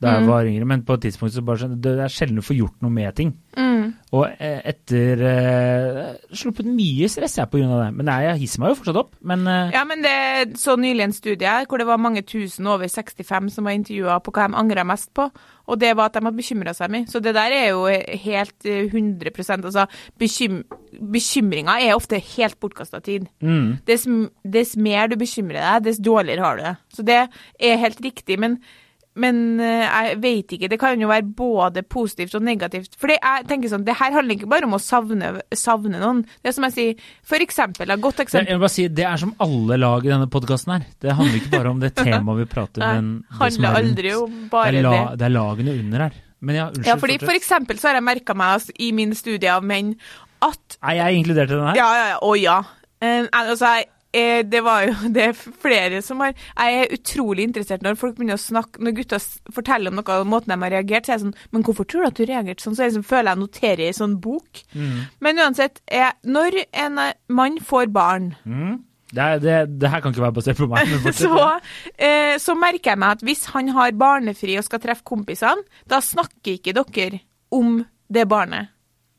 da 0.05 0.13
jeg 0.15 0.23
Mm. 0.25 0.29
var 0.31 0.45
yngre. 0.49 0.65
Men 0.69 0.83
på 0.87 0.95
et 0.95 1.01
tidspunkt 1.07 1.33
så 1.35 1.43
bare 1.45 1.67
Det 1.75 1.95
er 1.99 2.11
sjelden 2.13 2.37
du 2.39 2.45
får 2.45 2.57
gjort 2.59 2.81
noe 2.85 2.93
med 2.93 3.15
ting. 3.17 3.33
Mm. 3.57 3.93
Og 4.15 4.25
eh, 4.39 4.61
etter 4.71 5.21
uh, 5.25 6.13
Sluppet 6.35 6.67
mye 6.69 7.07
stress 7.11 7.37
jeg 7.37 7.45
av 7.45 7.81
det. 7.83 7.89
Men 7.97 8.05
nei, 8.07 8.19
jeg 8.25 8.39
hisser 8.45 8.61
meg 8.63 8.71
jo 8.71 8.77
fortsatt 8.79 8.99
opp. 9.01 9.11
Men 9.25 9.43
uh, 9.47 9.71
Ja, 9.73 9.83
men 9.87 10.01
det 10.05 10.57
så 10.61 10.77
nylig 10.79 11.03
en 11.07 11.15
studie 11.15 11.55
hvor 11.67 11.81
det 11.81 11.87
var 11.89 12.01
mange 12.01 12.23
tusen 12.27 12.67
over 12.71 12.87
65 12.87 13.49
som 13.57 13.67
var 13.67 13.75
intervjua 13.77 14.19
på 14.23 14.31
hva 14.35 14.47
de 14.49 14.55
angra 14.61 14.85
mest 14.87 15.11
på, 15.17 15.27
og 15.67 15.79
det 15.81 15.91
var 15.97 16.09
at 16.11 16.17
de 16.17 16.23
hadde 16.25 16.37
bekymra 16.39 16.73
seg 16.77 16.91
mye. 16.93 17.07
Så 17.11 17.21
det 17.23 17.33
der 17.35 17.51
er 17.51 17.67
jo 17.73 17.85
helt 18.25 18.65
eh, 18.69 18.85
100% 18.91 19.65
altså 19.65 19.87
bekym 20.21 20.63
bekymringa 20.95 21.73
er 21.83 21.95
ofte 21.97 22.19
helt 22.37 22.55
bortkasta 22.63 23.01
tid. 23.03 23.27
mm, 23.43 23.79
Dess, 23.87 24.05
dess 24.47 24.75
mer 24.79 25.09
du 25.11 25.17
bekymrer 25.19 25.59
deg, 25.59 25.83
dess 25.89 25.99
dårligere 25.99 26.45
har 26.45 26.55
du 26.57 26.63
det. 26.63 26.75
Så 26.95 27.03
det 27.05 27.17
er 27.59 27.81
helt 27.81 27.99
riktig, 28.05 28.39
men 28.39 28.59
men 29.15 29.59
eh, 29.63 29.85
jeg 29.85 30.17
vet 30.23 30.53
ikke, 30.57 30.69
det 30.71 30.79
kan 30.81 30.99
jo 30.99 31.07
være 31.07 31.23
både 31.37 31.83
positivt 31.87 32.35
og 32.35 32.43
negativt. 32.43 32.97
For 32.99 33.13
jeg 33.13 33.45
tenker 33.47 33.71
sånn, 33.71 33.85
det 33.87 33.95
her 33.95 34.11
handler 34.15 34.35
ikke 34.35 34.49
bare 34.51 34.67
om 34.67 34.75
å 34.75 34.81
savne, 34.83 35.29
savne 35.55 36.01
noen. 36.01 36.23
Det 36.43 36.51
er 36.51 36.55
som 36.57 36.67
jeg 36.67 36.75
sier, 36.75 37.05
for 37.23 37.45
eksempel, 37.45 37.93
et 37.95 38.03
godt 38.03 38.19
eksempel. 38.25 38.49
jeg 38.51 38.59
vil 38.59 38.65
bare 38.65 38.75
si, 38.75 38.87
det 38.91 39.07
er 39.07 39.21
som 39.23 39.31
alle 39.45 39.79
lag 39.79 40.05
i 40.05 40.11
denne 40.11 40.27
podkasten 40.31 40.75
her. 40.75 40.85
Det 40.99 41.15
handler 41.15 41.39
ikke 41.39 41.53
bare 41.55 41.71
om 41.71 41.79
det 41.83 41.93
temaet 41.95 42.41
vi 42.43 42.49
prater 42.51 42.83
om, 42.83 42.99
men 42.99 43.09
Det 43.23 43.39
handler 43.39 43.69
er 43.71 43.81
aldri 43.81 44.13
rundt. 44.17 44.35
om 44.43 44.45
bare 44.51 44.75
det, 44.75 44.83
er 44.83 44.87
la, 44.89 45.01
det 45.15 45.29
er 45.29 45.35
lagene 45.37 45.79
under 45.79 46.07
her. 46.09 46.21
Men 46.45 46.59
ja, 46.59 46.67
unnskyld. 46.69 46.91
Ja, 46.91 46.99
fordi. 47.01 47.17
For 47.23 47.39
eksempel 47.39 47.79
så 47.81 47.89
har 47.89 47.99
jeg 48.01 48.05
merka 48.11 48.35
meg 48.37 48.57
altså, 48.59 48.75
i 48.77 48.91
min 48.93 49.15
studie 49.17 49.49
av 49.49 49.63
menn 49.65 49.95
at 50.43 50.75
Er 50.83 50.99
jeg 50.99 51.21
inkludert 51.21 51.49
i 51.49 51.55
den 51.55 51.67
her? 51.71 51.77
Ja, 51.79 51.87
ja, 51.95 52.07
ja. 52.11 52.17
Å 52.21 52.35
ja. 52.37 52.57
Eh, 53.01 53.25
altså, 53.31 53.71
jeg, 53.79 53.87
det 54.47 54.61
var 54.65 54.85
jo 54.87 54.93
det 55.15 55.27
er 55.29 55.35
flere 55.35 56.01
som 56.05 56.23
har 56.23 56.33
Jeg 56.33 56.79
er 56.79 56.95
utrolig 56.95 57.45
interessert 57.49 57.85
når 57.85 57.99
folk 57.99 58.17
begynner 58.17 58.39
å 58.39 58.41
snakke 58.41 58.81
Når 58.83 58.97
gutter 59.01 59.27
forteller 59.53 59.91
om 59.91 59.99
noe, 59.99 60.17
måten 60.29 60.53
de 60.53 60.59
har 60.61 60.75
reagert, 60.77 61.05
så 61.05 61.13
er 61.13 61.17
jeg 61.17 61.25
sånn 61.25 61.37
Men 61.51 61.67
hvorfor 61.67 61.89
tror 61.89 62.05
du 62.05 62.09
at 62.09 62.19
du 62.19 62.25
reagerte 62.25 62.65
sånn? 62.65 62.77
Så 62.77 62.85
jeg 62.85 62.93
liksom, 62.93 63.07
føler 63.07 63.31
jeg 63.33 63.43
noterer 63.43 63.83
i 63.85 63.91
en 63.91 63.97
sånn 63.99 64.17
bok. 64.23 64.61
Mm. 64.73 64.99
Men 65.25 65.41
uansett, 65.43 65.81
jeg, 65.91 66.11
når 66.27 66.59
en 66.65 67.01
eh, 67.01 67.15
mann 67.35 67.61
får 67.63 67.89
barn 67.93 68.33
Mm. 68.45 68.83
Det, 69.15 69.25
det, 69.43 69.79
det 69.79 69.89
her 69.89 70.01
kan 70.03 70.13
ikke 70.13 70.23
være 70.25 70.35
basert 70.35 70.59
på 70.59 70.67
meg. 70.69 70.89
Men 70.91 71.13
så, 71.23 71.47
eh, 71.95 72.35
så 72.41 72.55
merker 72.57 72.93
jeg 72.93 73.01
meg 73.01 73.17
at 73.17 73.25
hvis 73.25 73.45
han 73.53 73.71
har 73.77 73.95
barnefri 73.99 74.57
og 74.59 74.65
skal 74.67 74.81
treffe 74.83 75.05
kompisene, 75.07 75.63
da 75.89 76.01
snakker 76.03 76.57
ikke 76.57 76.75
dere 76.75 77.21
om 77.55 77.79
det 78.11 78.25
barnet. 78.29 78.74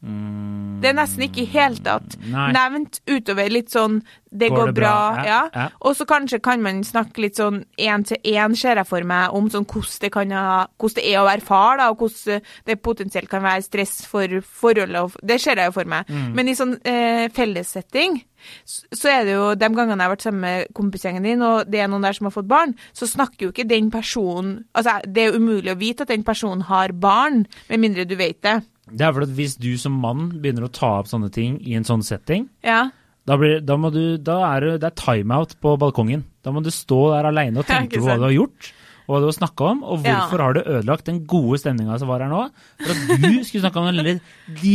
Mm. 0.06 0.46
Det 0.80 0.90
er 0.90 0.96
nesten 0.98 1.24
ikke 1.26 1.42
i 1.42 1.48
hele 1.50 1.80
tatt 1.82 2.16
Nei. 2.28 2.50
nevnt 2.54 3.00
utover 3.08 3.48
litt 3.52 3.72
sånn 3.72 4.00
det 4.36 4.50
går, 4.52 4.66
Går 4.66 4.72
det 4.72 4.74
bra, 4.76 4.92
bra? 5.14 5.24
ja. 5.24 5.26
Ja, 5.26 5.40
ja. 5.54 5.66
Og 5.88 5.96
så 5.96 6.04
kanskje 6.08 6.40
kan 6.44 6.60
man 6.60 6.82
snakke 6.84 7.22
litt 7.24 7.38
sånn 7.40 7.62
én 7.80 8.04
til 8.04 8.18
én, 8.20 8.56
ser 8.58 8.76
jeg 8.76 8.88
for 8.88 9.06
meg, 9.08 9.32
om 9.32 9.48
sånn 9.52 9.64
hvordan 9.64 10.02
det, 10.02 10.10
kan 10.12 10.34
ha, 10.36 10.66
hvordan 10.76 10.98
det 10.98 11.06
er 11.08 11.20
å 11.22 11.26
være 11.28 11.46
far, 11.46 11.80
da, 11.80 11.88
og 11.92 12.04
hvordan 12.04 12.44
det 12.68 12.76
potensielt 12.84 13.30
kan 13.32 13.44
være 13.46 13.64
stress 13.64 14.02
for 14.10 14.36
forholdet. 14.44 15.16
Det 15.24 15.40
ser 15.40 15.62
jeg 15.62 15.70
jo 15.70 15.76
for 15.78 15.88
meg. 15.88 16.10
Mm. 16.12 16.28
Men 16.36 16.52
i 16.52 16.56
sånn 16.58 16.76
eh, 16.84 17.24
fellessetting, 17.32 18.20
så, 18.68 19.08
er 19.14 19.24
det 19.24 19.38
jo 19.38 19.48
de 19.56 19.72
gangene 19.72 19.96
jeg 19.96 20.04
har 20.04 20.12
vært 20.12 20.28
sammen 20.28 20.44
med 20.44 20.76
kompisgjengen 20.76 21.24
din, 21.24 21.42
og 21.46 21.72
det 21.72 21.80
er 21.80 21.90
noen 21.90 22.04
der 22.04 22.18
som 22.18 22.28
har 22.28 22.36
fått 22.36 22.50
barn, 22.50 22.76
så 22.92 23.08
snakker 23.08 23.48
jo 23.48 23.54
ikke 23.54 23.70
den 23.70 23.88
personen 23.94 24.66
Altså, 24.76 24.98
det 25.08 25.24
er 25.24 25.36
umulig 25.38 25.72
å 25.72 25.80
vite 25.80 26.04
at 26.04 26.12
den 26.12 26.26
personen 26.26 26.66
har 26.68 26.92
barn, 26.92 27.46
med 27.70 27.80
mindre 27.80 28.04
du 28.04 28.18
vet 28.18 28.42
det. 28.44 28.60
Det 28.86 29.02
er 29.02 29.12
fordi 29.12 29.26
at 29.30 29.36
hvis 29.38 29.56
du 29.58 29.72
som 29.82 29.92
mann 30.00 30.28
begynner 30.42 30.68
å 30.68 30.72
ta 30.72 30.92
opp 31.00 31.08
sånne 31.10 31.30
ting 31.34 31.58
i 31.66 31.74
en 31.74 31.84
sånn 31.84 32.04
setting, 32.06 32.48
Ja. 32.62 32.90
da, 33.26 33.36
blir, 33.36 33.60
da, 33.60 33.76
må 33.76 33.90
du, 33.92 34.16
da 34.18 34.54
er 34.54 34.60
det, 34.60 34.80
det 34.80 34.90
er 34.92 34.98
timeout 35.02 35.56
på 35.60 35.76
balkongen. 35.78 36.24
Da 36.44 36.52
må 36.54 36.62
du 36.62 36.70
stå 36.70 37.12
der 37.16 37.26
aleine 37.32 37.58
og 37.58 37.66
tenke 37.66 37.98
på 37.98 38.06
hva 38.06 38.16
du 38.16 38.22
har 38.28 38.36
gjort, 38.36 38.72
og 39.08 39.14
hva 39.14 39.20
du 39.22 39.26
har 39.26 39.36
snakka 39.38 39.70
om, 39.72 39.82
og 39.84 40.04
Ja. 40.06 40.20
hvorfor 40.20 40.38
har 40.42 40.52
du 40.54 40.60
ødelagt 40.62 41.04
den 41.06 41.24
gode 41.26 41.58
stemninga 41.58 41.98
som 41.98 42.08
var 42.08 42.20
her 42.22 42.28
nå, 42.30 42.50
for 42.78 42.90
at 42.90 43.20
du 43.22 43.44
skulle 43.44 43.62
snakke 43.66 43.76
om 43.82 43.86
den 43.90 43.98
lille 44.04 44.20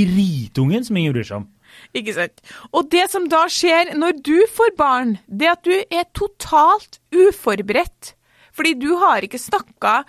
dritungen 0.05 0.83
som 0.85 0.97
ingen 0.97 1.13
bryr 1.15 1.23
seg 1.27 1.37
om. 1.41 1.47
Ikke 1.95 2.13
sant. 2.13 2.41
Og 2.75 2.89
det 2.91 3.05
som 3.11 3.27
da 3.31 3.45
skjer 3.47 3.93
når 3.95 4.21
du 4.23 4.35
får 4.51 4.75
barn, 4.79 5.17
det 5.31 5.47
er 5.47 5.51
at 5.55 5.63
du 5.63 5.71
er 5.89 6.03
totalt 6.13 6.99
uforberedt. 7.15 8.13
Fordi 8.51 8.73
du 8.75 8.89
har 8.99 9.23
ikke 9.23 9.39
snakka 9.39 10.01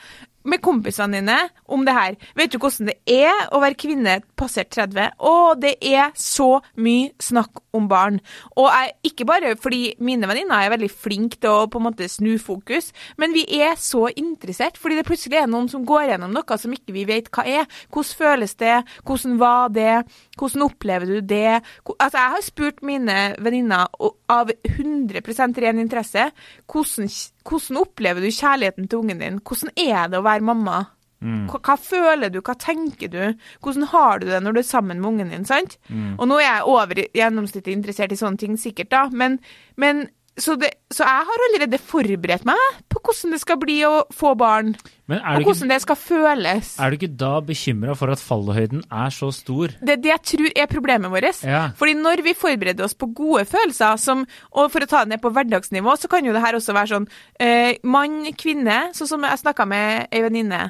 med 0.49 0.63
kompisene 0.65 1.21
dine 1.21 1.39
om 1.73 1.85
det 1.87 1.95
her. 1.97 2.17
Vet 2.39 2.53
du 2.53 2.59
hvordan 2.63 2.91
det 2.91 2.99
er 3.11 3.49
å 3.53 3.61
være 3.63 3.79
kvinne 3.79 4.19
passert 4.39 4.73
30? 4.75 5.17
Å, 5.19 5.35
det 5.61 5.77
er 5.81 6.13
så 6.19 6.61
mye 6.83 7.13
snakk 7.23 7.63
om 7.77 7.89
barn. 7.91 8.19
Og 8.57 8.69
jeg, 8.69 8.95
ikke 9.13 9.27
bare 9.29 9.55
fordi 9.61 9.95
mine 10.05 10.29
venninner 10.29 10.65
er 10.67 10.75
veldig 10.75 10.91
flinke 10.93 11.41
til 11.43 11.53
å 11.53 11.69
på 11.73 11.81
en 11.81 11.87
måte 11.89 12.09
snu 12.11 12.35
fokus, 12.43 12.91
men 13.21 13.35
vi 13.37 13.45
er 13.63 13.77
så 13.81 14.07
interessert 14.11 14.79
fordi 14.81 14.99
det 14.99 15.07
plutselig 15.09 15.41
er 15.41 15.51
noen 15.51 15.71
som 15.73 15.87
går 15.89 16.11
gjennom 16.11 16.35
noe 16.35 16.59
som 16.61 16.75
ikke 16.75 16.95
vi 16.97 17.07
vet 17.09 17.31
hva 17.33 17.47
er. 17.49 17.69
Hvordan 17.93 18.19
føles 18.23 18.57
det? 18.61 18.77
Hvordan 19.07 19.39
var 19.41 19.73
det? 19.73 19.95
Hvordan 20.39 20.67
opplever 20.67 21.09
du 21.09 21.21
det? 21.21 21.61
Altså, 21.97 22.19
jeg 22.19 22.35
har 22.37 22.45
spurt 22.45 22.83
mine 22.87 23.19
venninner 23.43 23.89
av 24.33 24.53
100% 24.69 25.63
ren 25.63 25.81
interesse 25.83 26.29
hvordan, 26.71 27.09
hvordan 27.49 27.83
opplever 27.83 28.25
du 28.25 28.31
kjærligheten 28.31 28.89
til 28.89 28.99
ungen 29.03 29.23
din? 29.23 29.39
Hvordan 29.43 29.73
er 29.77 30.11
det 30.11 30.21
å 30.21 30.27
være 30.27 30.47
mamma? 30.47 30.81
Hva, 31.23 31.61
hva 31.63 31.77
føler 31.79 32.33
du, 32.35 32.41
hva 32.43 32.57
tenker 32.59 33.11
du? 33.13 33.21
Hvordan 33.63 33.87
har 33.93 34.19
du 34.19 34.27
det 34.27 34.41
når 34.43 34.57
du 34.57 34.59
er 34.59 34.67
sammen 34.67 34.99
med 35.01 35.09
ungen 35.13 35.31
din? 35.31 35.45
sant? 35.47 35.79
Og 36.19 36.27
nå 36.29 36.41
er 36.41 36.49
jeg 36.49 36.67
over 36.67 37.03
gjennomsnittet 37.15 37.73
interessert 37.77 38.13
i 38.13 38.19
sånne 38.19 38.43
ting, 38.43 38.57
sikkert, 38.59 38.91
da, 38.91 39.05
men, 39.13 39.39
men 39.77 40.09
så, 40.37 40.57
det, 40.59 40.72
så 40.93 41.05
jeg 41.07 41.27
har 41.29 41.45
allerede 41.49 41.79
forberedt 41.81 42.45
meg 42.49 42.81
på 42.93 43.01
hvordan 43.03 43.35
det 43.35 43.41
skal 43.43 43.59
bli 43.63 43.79
å 43.89 43.93
få 44.15 44.35
barn, 44.39 44.75
Men 45.11 45.19
og 45.21 45.43
hvordan 45.47 45.65
ikke, 45.67 45.71
det 45.73 45.79
skal 45.85 45.99
føles. 46.01 46.71
er 46.79 46.91
du 46.93 46.97
ikke 46.99 47.11
da 47.23 47.33
bekymra 47.45 47.97
for 47.99 48.13
at 48.15 48.23
fallhøyden 48.23 48.85
er 48.89 49.11
så 49.15 49.31
stor? 49.35 49.75
Det 49.81 49.97
er 49.97 50.03
det 50.05 50.13
jeg 50.13 50.23
tror 50.33 50.53
er 50.65 50.71
problemet 50.71 51.13
vårt. 51.13 51.43
Ja. 51.45 51.63
Fordi 51.79 51.97
når 51.99 52.23
vi 52.27 52.37
forbereder 52.39 52.85
oss 52.87 52.95
på 52.95 53.11
gode 53.17 53.45
følelser, 53.51 53.97
som, 54.01 54.27
og 54.53 54.71
for 54.73 54.85
å 54.85 54.91
ta 54.91 55.03
det 55.05 55.15
ned 55.17 55.23
på 55.25 55.33
hverdagsnivå, 55.35 55.97
så 55.99 56.09
kan 56.13 56.25
jo 56.25 56.33
det 56.37 56.45
her 56.45 56.59
også 56.61 56.77
være 56.77 56.93
sånn 56.95 57.09
eh, 57.41 57.75
mann, 57.83 58.23
kvinne, 58.39 58.79
sånn 58.97 59.11
som 59.11 59.27
jeg 59.29 59.43
snakka 59.43 59.67
med 59.69 60.07
ei 60.13 60.23
venninne. 60.25 60.63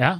Ja. 0.00 0.16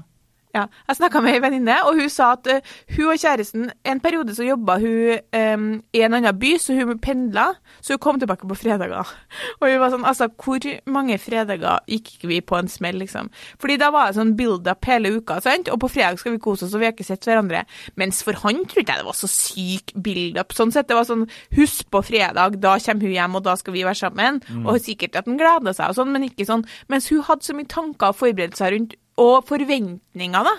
Ja, 0.56 0.62
jeg 0.88 0.96
snakka 0.96 1.20
med 1.20 1.34
ei 1.36 1.40
venninne, 1.44 1.74
og 1.84 1.98
hun 1.98 2.08
sa 2.12 2.30
at 2.32 2.46
uh, 2.48 2.76
hun 2.96 3.10
og 3.12 3.20
kjæresten 3.20 3.66
En 3.84 4.00
periode 4.00 4.32
så 4.32 4.46
jobba 4.46 4.78
hun 4.80 5.18
um, 5.36 5.66
i 5.92 6.00
en 6.06 6.16
annen 6.16 6.38
by, 6.38 6.54
så 6.62 6.76
hun 6.78 6.96
pendla. 7.02 7.50
Så 7.84 7.96
hun 7.96 8.00
kom 8.00 8.20
tilbake 8.20 8.48
på 8.48 8.56
fredager. 8.56 9.10
Og 9.60 9.66
hun 9.68 9.80
var 9.82 9.92
sånn 9.92 10.06
Altså, 10.06 10.28
hvor 10.30 10.64
mange 10.92 11.18
fredager 11.20 11.82
gikk 11.90 12.24
vi 12.28 12.40
på 12.40 12.56
en 12.56 12.70
smell, 12.70 12.96
liksom? 13.02 13.28
Fordi 13.60 13.76
da 13.80 13.90
var 13.92 14.08
det 14.08 14.20
sånn 14.20 14.34
build-up 14.38 14.88
hele 14.88 15.12
uka, 15.18 15.38
sant? 15.44 15.68
Og 15.72 15.80
på 15.82 15.90
fredag 15.92 16.20
skal 16.20 16.36
vi 16.36 16.42
kose 16.42 16.66
oss, 16.66 16.74
og 16.74 16.82
vi 16.82 16.88
har 16.88 16.94
ikke 16.94 17.06
sett 17.06 17.26
hverandre. 17.26 17.64
Mens 18.00 18.22
for 18.24 18.38
han 18.44 18.64
trodde 18.64 18.86
jeg 18.94 19.02
det 19.02 19.08
var 19.08 19.18
så 19.18 19.30
syk 19.30 19.92
build-up. 19.94 20.56
Sånn 20.56 20.72
sett, 20.74 20.88
det 20.88 20.96
var 20.96 21.08
sånn 21.08 21.26
Husk 21.56 21.90
på 21.92 22.02
fredag, 22.06 22.60
da 22.62 22.76
kommer 22.82 23.08
hun 23.08 23.16
hjem, 23.16 23.38
og 23.38 23.44
da 23.46 23.56
skal 23.60 23.76
vi 23.76 23.84
være 23.86 24.00
sammen. 24.00 24.40
Og 24.64 24.80
sikkert 24.82 25.18
at 25.18 25.28
han 25.28 25.40
gleda 25.40 25.74
seg 25.76 25.92
og 25.92 26.00
sånn, 26.00 26.14
men 26.14 26.28
ikke 26.30 26.48
sånn. 26.48 26.64
Mens 26.92 27.10
hun 27.12 27.24
hadde 27.26 27.44
så 27.44 27.56
mye 27.56 27.68
tanker 27.70 28.14
og 28.14 28.20
forberedelser 28.22 28.72
rundt 28.72 28.96
og 29.20 29.46
forventninger, 29.48 30.48
da. 30.48 30.56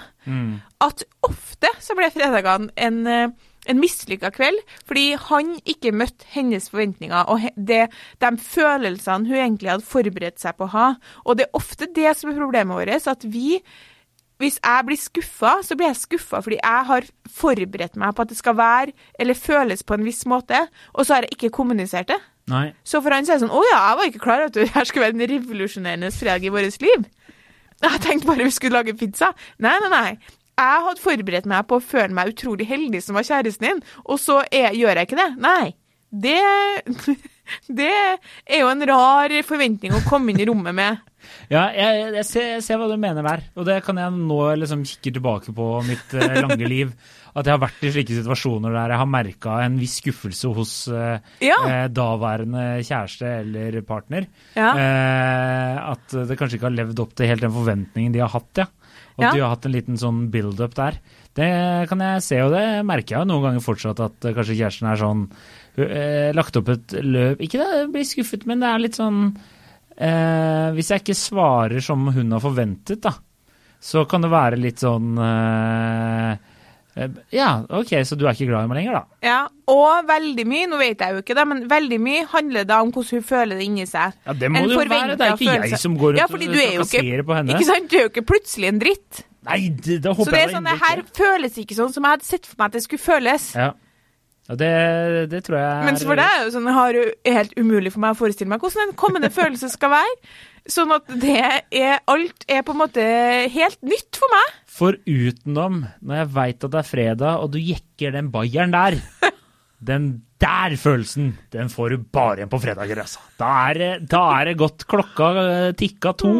At 0.82 1.04
ofte 1.26 1.70
så 1.84 1.96
ble 1.98 2.10
fredagene 2.14 2.72
en, 2.76 3.08
eh, 3.08 3.30
en 3.68 3.82
mislykka 3.82 4.32
kveld, 4.32 4.58
fordi 4.88 5.18
han 5.28 5.60
ikke 5.66 5.92
møtte 5.92 6.26
hennes 6.32 6.70
forventninger 6.70 7.28
og 7.28 7.44
det, 7.58 7.90
de 8.24 8.32
følelsene 8.38 9.28
hun 9.28 9.36
egentlig 9.36 9.74
hadde 9.74 9.86
forberedt 9.86 10.40
seg 10.40 10.58
på 10.58 10.66
å 10.70 10.74
ha. 10.74 10.88
Og 11.26 11.38
det 11.38 11.48
er 11.48 11.60
ofte 11.60 11.90
det 11.94 12.16
som 12.18 12.32
er 12.32 12.40
problemet 12.40 12.76
vårt, 12.78 13.08
at 13.08 13.24
vi 13.24 13.62
hvis 14.38 14.60
jeg 14.62 14.86
blir 14.86 15.00
skuffa, 15.02 15.52
så 15.66 15.76
blir 15.78 15.90
jeg 15.90 16.02
skuffa 16.04 16.42
fordi 16.46 16.60
jeg 16.60 16.86
har 16.86 17.06
forberedt 17.40 17.96
meg 17.98 18.14
på 18.14 18.22
at 18.22 18.30
det 18.30 18.38
skal 18.38 18.58
være 18.58 18.94
eller 19.20 19.34
føles 19.34 19.82
på 19.84 19.98
en 19.98 20.06
viss 20.06 20.26
måte, 20.30 20.68
og 20.94 21.06
så 21.06 21.18
har 21.18 21.26
jeg 21.26 21.38
ikke 21.38 21.56
kommunisert 21.58 22.12
det. 22.12 22.20
Nei. 22.48 22.70
Så 22.88 23.02
for 23.04 23.12
han 23.12 23.26
så 23.28 23.34
er 23.34 23.42
det 23.42 23.44
sånn 23.44 23.58
Å 23.58 23.62
ja, 23.68 23.80
jeg 23.90 23.98
var 24.00 24.06
ikke 24.08 24.22
klar 24.24 24.40
over 24.40 24.48
at 24.48 24.56
det 24.56 24.70
her 24.72 24.86
skulle 24.88 25.10
være 25.10 25.18
en 25.18 25.32
revolusjonerende 25.34 26.12
fredag 26.16 26.46
i 26.48 26.52
vårt 26.54 26.78
liv. 26.86 27.08
Jeg 27.86 28.03
tenkte 28.03 28.29
bare 28.29 28.48
vi 28.48 28.53
skulle 28.55 28.79
lage 28.79 28.98
pizza. 28.98 29.31
Nei, 29.63 29.75
nei, 29.84 29.93
nei. 29.93 30.38
Jeg 30.57 30.86
hadde 30.88 31.03
forberedt 31.03 31.50
meg 31.50 31.67
på 31.69 31.77
å 31.77 31.84
føle 31.84 32.15
meg 32.17 32.31
utrolig 32.31 32.65
heldig 32.65 33.03
som 33.05 33.17
var 33.17 33.27
kjæresten 33.27 33.67
din, 33.67 33.81
og 34.05 34.17
så 34.22 34.39
er, 34.50 34.72
gjør 34.74 34.98
jeg 34.98 35.10
ikke 35.10 35.19
det. 35.19 35.31
Nei. 35.43 35.75
Det 36.07 36.39
Det 37.79 37.91
er 37.91 38.62
jo 38.62 38.69
en 38.72 38.84
rar 38.89 39.31
forventning 39.48 39.93
å 39.96 40.03
komme 40.07 40.34
inn 40.34 40.41
i 40.43 40.50
rommet 40.50 40.75
med. 40.75 41.03
Ja, 41.51 41.65
jeg, 41.75 42.12
jeg, 42.15 42.24
ser, 42.24 42.46
jeg, 42.53 42.62
ser, 42.63 42.77
hva 42.79 42.86
du 42.88 42.93
mener 43.01 43.25
der, 43.25 43.41
og 43.60 43.65
det 43.67 43.81
kan 43.84 43.98
jeg 44.00 44.13
nå 44.15 44.38
liksom 44.62 44.86
kikke 44.88 45.12
tilbake 45.17 45.51
på 45.55 45.65
mitt 45.84 46.13
uh, 46.15 46.38
lange 46.38 46.69
liv. 46.69 46.93
At 47.38 47.46
jeg 47.46 47.53
har 47.53 47.62
vært 47.62 47.84
i 47.86 47.91
slike 47.94 48.15
situasjoner 48.17 48.74
der 48.74 48.94
jeg 48.94 49.01
har 49.01 49.10
merka 49.10 49.58
en 49.62 49.75
viss 49.77 50.00
skuffelse 50.01 50.51
hos 50.56 50.72
uh, 50.89 51.17
ja. 51.44 51.58
uh, 51.62 51.86
daværende 51.94 52.63
kjæreste 52.82 53.34
eller 53.44 53.77
partner. 53.88 54.25
Ja. 54.58 54.72
at 55.94 56.13
det 56.29 56.38
kanskje 56.39 56.58
ikke 56.58 56.67
har 56.70 56.75
levd 56.75 57.00
opp 57.03 57.13
til 57.17 57.29
helt 57.29 57.44
den 57.44 57.53
forventningen 57.53 58.15
de 58.15 58.24
har 58.24 58.32
hatt, 58.34 58.63
ja. 58.63 58.65
Og 59.17 59.22
at 59.22 59.27
ja. 59.27 59.34
de 59.34 59.44
har 59.44 59.53
hatt 59.53 59.67
en 59.67 59.74
liten 59.74 60.00
sånn 60.01 60.24
build-up 60.34 60.74
der. 60.77 60.98
Det 61.38 61.50
kan 61.89 62.01
jeg 62.01 62.24
se, 62.25 62.39
og 62.41 62.53
det 62.53 62.63
merker 62.86 63.20
jeg 63.20 63.29
noen 63.29 63.46
ganger 63.46 63.65
fortsatt, 63.65 64.01
at 64.01 64.27
kanskje 64.34 64.58
kjæresten 64.58 64.89
er 64.89 65.01
sånn 65.01 65.29
Lagt 66.34 66.58
opp 66.58 66.72
et 66.74 66.96
løp 67.06 67.41
Ikke 67.46 67.60
det, 67.62 67.84
blir 67.94 68.06
skuffet, 68.10 68.48
men 68.50 68.63
det 68.63 68.70
er 68.72 68.82
litt 68.82 68.98
sånn 68.98 69.27
Eh, 69.98 70.67
hvis 70.77 70.91
jeg 70.94 71.01
ikke 71.01 71.17
svarer 71.17 71.82
som 71.82 72.03
hun 72.13 72.36
har 72.36 72.41
forventet, 72.44 73.01
da, 73.01 73.15
så 73.82 74.03
kan 74.10 74.22
det 74.22 74.29
være 74.29 74.60
litt 74.62 74.84
sånn 74.84 75.17
eh, 75.17 76.34
eh, 76.34 76.36
Ja, 77.34 77.50
OK, 77.80 77.94
så 78.08 78.18
du 78.18 78.25
er 78.25 78.34
ikke 78.36 78.50
glad 78.50 78.66
i 78.66 78.72
meg 78.72 78.80
lenger, 78.82 78.98
da? 79.00 79.20
Ja, 79.27 79.39
og 79.70 80.08
veldig 80.10 80.46
mye, 80.50 80.68
nå 80.72 80.80
vet 80.82 81.04
jeg 81.04 81.16
jo 81.16 81.24
ikke 81.24 81.38
det, 81.38 81.46
men 81.51 81.63
veldig 81.70 82.00
mye 82.01 82.25
handler 82.34 82.68
da 82.70 82.82
om 82.86 82.92
hvordan 82.96 83.22
hun 83.22 83.25
føler 83.30 83.60
det 83.60 83.68
inni 83.70 83.88
seg. 83.89 84.18
Ja, 84.25 84.36
det 84.38 84.51
må 84.54 84.66
det 84.66 84.75
jo 84.75 84.84
være, 84.84 85.18
det 85.18 85.27
er 85.27 85.38
ikke 85.38 85.58
jeg 85.72 85.82
som 85.84 85.98
går 86.00 86.16
rundt 86.18 86.24
ja, 86.24 86.27
og 86.27 86.46
trakasserer 86.88 87.25
på 87.27 87.38
henne. 87.38 87.58
Ikke 87.58 87.70
sant, 87.70 87.89
du 87.92 87.98
er 88.00 88.08
jo 88.08 88.13
ikke 88.13 88.27
plutselig 88.34 88.72
en 88.72 88.82
dritt. 88.84 89.24
Nei, 89.48 89.60
det, 89.72 90.01
det 90.04 90.12
håper 90.12 90.24
jeg 90.24 90.27
Så 90.27 90.34
det 90.34 90.42
er 90.44 90.56
sånn, 90.58 90.68
det 90.68 90.77
her 90.82 91.04
føles 91.16 91.60
ikke 91.62 91.77
sånn 91.77 91.94
som 91.94 92.08
jeg 92.08 92.18
hadde 92.18 92.27
sett 92.27 92.50
for 92.50 92.60
meg 92.60 92.72
at 92.72 92.80
det 92.80 92.84
skulle 92.84 93.04
føles. 93.04 93.46
Ja. 93.56 93.70
Ja, 94.48 94.56
det, 94.56 94.74
det, 95.32 95.42
tror 95.44 95.58
jeg 95.60 95.68
er 95.68 95.88
Mens 95.89 96.04
for 96.08 96.20
deg 96.20 96.27
er 96.27 96.46
jo 96.46 96.51
sånn, 96.54 96.70
har 96.72 96.96
jo 96.96 97.08
helt 97.27 97.58
umulig 97.60 97.92
for 97.92 98.04
meg 98.04 98.16
å 98.16 98.20
forestille 98.22 98.51
meg 98.51 98.63
hvordan 98.63 98.86
en 98.86 99.00
kommende 99.00 99.32
følelse 99.34 99.68
skal 99.74 99.92
være. 99.92 100.13
Sånn 100.72 100.94
at 100.96 101.10
det 101.20 101.39
er 101.39 102.00
Alt 102.12 102.48
er 102.48 102.63
på 102.68 102.75
en 102.75 102.82
måte 102.84 103.04
helt 103.51 103.80
nytt 103.84 104.20
for 104.20 104.32
meg. 104.32 104.54
For 104.77 105.00
utenom 105.04 105.82
når 106.00 106.22
jeg 106.22 106.32
veit 106.38 106.63
at 106.63 106.74
det 106.74 106.80
er 106.80 106.92
fredag, 106.94 107.44
og 107.44 107.51
du 107.56 107.60
jekker 107.60 108.16
den 108.16 108.32
bayeren 108.32 108.75
der 108.75 109.01
Den 109.77 110.08
der 110.42 110.75
følelsen, 110.77 111.32
den 111.54 111.70
får 111.70 111.94
du 111.94 112.06
bare 112.13 112.42
igjen 112.42 112.50
på 112.50 112.60
fredager, 112.62 113.01
altså. 113.01 113.22
Da 113.39 113.50
er, 113.72 114.00
da 114.06 114.22
er 114.38 114.51
det 114.51 114.58
godt. 114.60 114.86
Klokka 114.89 115.30
eh, 115.42 115.70
tikka 115.77 116.13
to. 116.18 116.34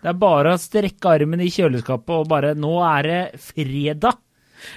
Det 0.00 0.10
er 0.10 0.18
bare 0.18 0.54
å 0.54 0.60
strekke 0.60 1.16
armen 1.16 1.42
i 1.42 1.50
kjøleskapet 1.50 2.14
og 2.14 2.28
bare 2.30 2.54
Nå 2.58 2.76
er 2.86 3.08
det 3.08 3.22
fredag! 3.42 4.18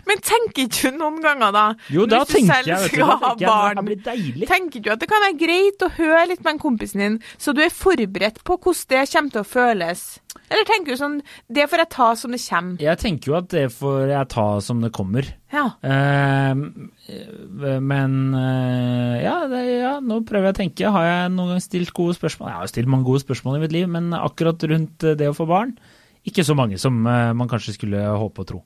Men 0.10 0.24
tenker 0.24 0.66
ikke 0.68 0.92
du 0.94 1.00
noen 1.00 1.22
ganger, 1.24 1.54
da 1.56 1.66
Jo, 1.94 2.08
da 2.10 2.24
tenker 2.30 2.64
jeg, 2.64 2.82
vet 2.86 2.98
du, 2.98 3.04
da 3.04 3.20
tenker 3.22 3.48
jeg 3.48 3.78
det 3.78 3.86
blir 3.90 4.02
deilig. 4.08 4.50
Tenker 4.50 4.84
du 4.84 4.92
at 4.94 5.04
det 5.04 5.10
kan 5.12 5.24
være 5.24 5.40
greit 5.40 5.86
å 5.86 5.92
høre 5.98 6.26
litt 6.32 6.44
med 6.44 6.56
en 6.56 6.64
kompisen 6.64 7.04
din, 7.04 7.22
så 7.38 7.56
du 7.56 7.64
er 7.64 7.74
forberedt 7.74 8.44
på 8.48 8.58
hvordan 8.58 8.90
det 8.94 9.06
kommer 9.14 9.34
til 9.34 9.44
å 9.44 9.48
føles? 9.48 10.04
Eller 10.50 10.66
tenker 10.68 10.94
du 10.94 11.00
sånn 11.00 11.16
Det 11.52 11.66
får 11.70 11.84
jeg 11.84 11.92
ta 11.94 12.08
som 12.20 12.34
det 12.34 12.42
kommer? 12.44 12.82
Jeg 12.82 13.00
tenker 13.02 13.32
jo 13.32 13.38
at 13.40 13.50
det 13.54 13.66
får 13.74 14.12
jeg 14.12 14.30
ta 14.34 14.48
som 14.66 14.84
det 14.84 14.92
kommer. 14.96 15.30
Ja. 15.54 15.66
Uh, 15.86 16.90
men 17.84 18.16
uh, 18.34 19.16
ja, 19.22 19.36
det, 19.52 19.64
ja, 19.70 19.96
nå 20.02 20.22
prøver 20.28 20.50
jeg 20.50 20.56
å 20.56 20.60
tenke. 20.62 20.94
Har 20.96 21.08
jeg 21.08 21.34
noen 21.36 21.54
gang 21.54 21.64
stilt 21.64 21.94
gode 21.96 22.18
spørsmål? 22.18 22.50
Jeg 22.50 22.60
har 22.60 22.68
jo 22.68 22.74
stilt 22.74 22.94
mange 22.94 23.08
gode 23.10 23.24
spørsmål 23.26 23.60
i 23.60 23.66
mitt 23.66 23.76
liv, 23.76 23.90
men 23.92 24.14
akkurat 24.18 24.66
rundt 24.72 25.06
det 25.20 25.30
å 25.30 25.38
få 25.38 25.48
barn, 25.50 25.76
ikke 26.28 26.46
så 26.48 26.56
mange 26.58 26.80
som 26.82 27.04
uh, 27.06 27.32
man 27.38 27.52
kanskje 27.52 27.78
skulle 27.78 28.02
håpe 28.10 28.46
og 28.46 28.50
tro. 28.50 28.64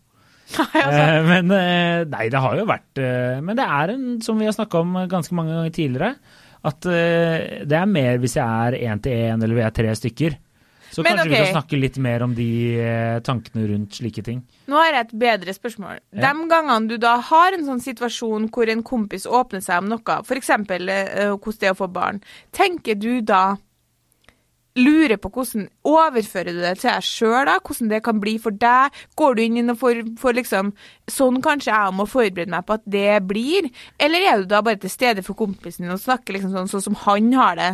Nei, 0.58 0.82
altså. 0.82 1.04
Eh, 1.04 1.22
men 1.28 1.54
eh, 1.54 2.02
nei, 2.08 2.26
det 2.32 2.42
har 2.44 2.56
jo 2.56 2.66
vært 2.70 3.00
eh, 3.04 3.40
Men 3.44 3.58
det 3.60 3.68
er 3.68 3.94
en, 3.94 4.04
som 4.24 4.40
vi 4.40 4.48
har 4.48 4.56
snakka 4.56 4.84
om 4.84 5.00
ganske 5.12 5.36
mange 5.36 5.56
ganger 5.56 5.74
tidligere, 5.76 6.36
at 6.68 6.84
det 6.84 7.76
er 7.78 7.88
mer 7.88 8.18
hvis 8.20 8.34
jeg 8.36 8.44
er 8.44 8.76
én 8.90 9.00
til 9.00 9.14
én 9.14 9.44
eller 9.44 9.56
vi 9.56 9.62
er 9.64 9.76
tre 9.76 9.92
stykker. 9.96 10.34
Så 10.90 11.04
men, 11.06 11.14
kanskje 11.14 11.28
okay. 11.28 11.30
vi 11.30 11.46
kan 11.46 11.54
snakke 11.54 11.80
litt 11.80 12.00
mer 12.02 12.24
om 12.26 12.34
de 12.36 12.48
tankene 13.24 13.68
rundt 13.70 14.00
slike 14.00 14.24
ting. 14.26 14.42
Nå 14.68 14.80
har 14.82 14.90
jeg 14.90 15.06
et 15.06 15.14
bedre 15.22 15.54
spørsmål. 15.56 16.02
Ja. 16.18 16.32
De 16.34 16.50
gangene 16.50 16.90
du 16.90 16.98
da 17.00 17.14
har 17.30 17.56
en 17.56 17.64
sånn 17.68 17.84
situasjon 17.84 18.50
hvor 18.52 18.72
en 18.74 18.84
kompis 18.88 19.28
åpner 19.30 19.64
seg 19.64 19.84
om 19.84 19.94
noe, 19.94 20.18
f.eks. 20.26 20.52
Uh, 20.58 20.66
hvordan 20.66 21.62
det 21.62 21.70
er 21.70 21.78
å 21.78 21.80
få 21.80 21.88
barn, 21.94 22.20
tenker 22.58 23.00
du 23.00 23.22
da 23.22 23.46
lurer 24.78 25.20
på 25.22 25.32
hvordan 25.34 25.68
overfører 25.88 26.56
du 26.56 26.62
det 26.64 26.76
til 26.82 26.92
deg 26.92 27.06
sjøl, 27.06 27.50
hvordan 27.50 27.92
det 27.92 28.02
kan 28.06 28.22
bli 28.24 28.38
for 28.42 28.56
deg. 28.56 28.96
Går 29.20 29.38
du 29.38 29.44
inn 29.44 29.74
og 29.74 29.80
får, 29.82 30.04
får 30.22 30.40
liksom 30.42 30.74
Sånn 31.08 31.38
kanskje 31.40 31.72
jeg 31.72 31.96
må 31.96 32.04
forberede 32.10 32.52
meg 32.52 32.66
på 32.68 32.76
at 32.76 32.84
det 32.84 33.22
blir. 33.24 33.70
Eller 33.96 34.26
er 34.28 34.42
du 34.42 34.50
da 34.52 34.60
bare 34.66 34.80
til 34.82 34.92
stede 34.92 35.24
for 35.24 35.40
kompisen 35.40 35.86
din 35.86 35.94
og 35.96 36.02
snakker 36.04 36.36
liksom 36.36 36.52
sånn, 36.52 36.68
sånn 36.72 36.84
som 36.90 36.98
han 37.06 37.30
har 37.38 37.56
det? 37.60 37.70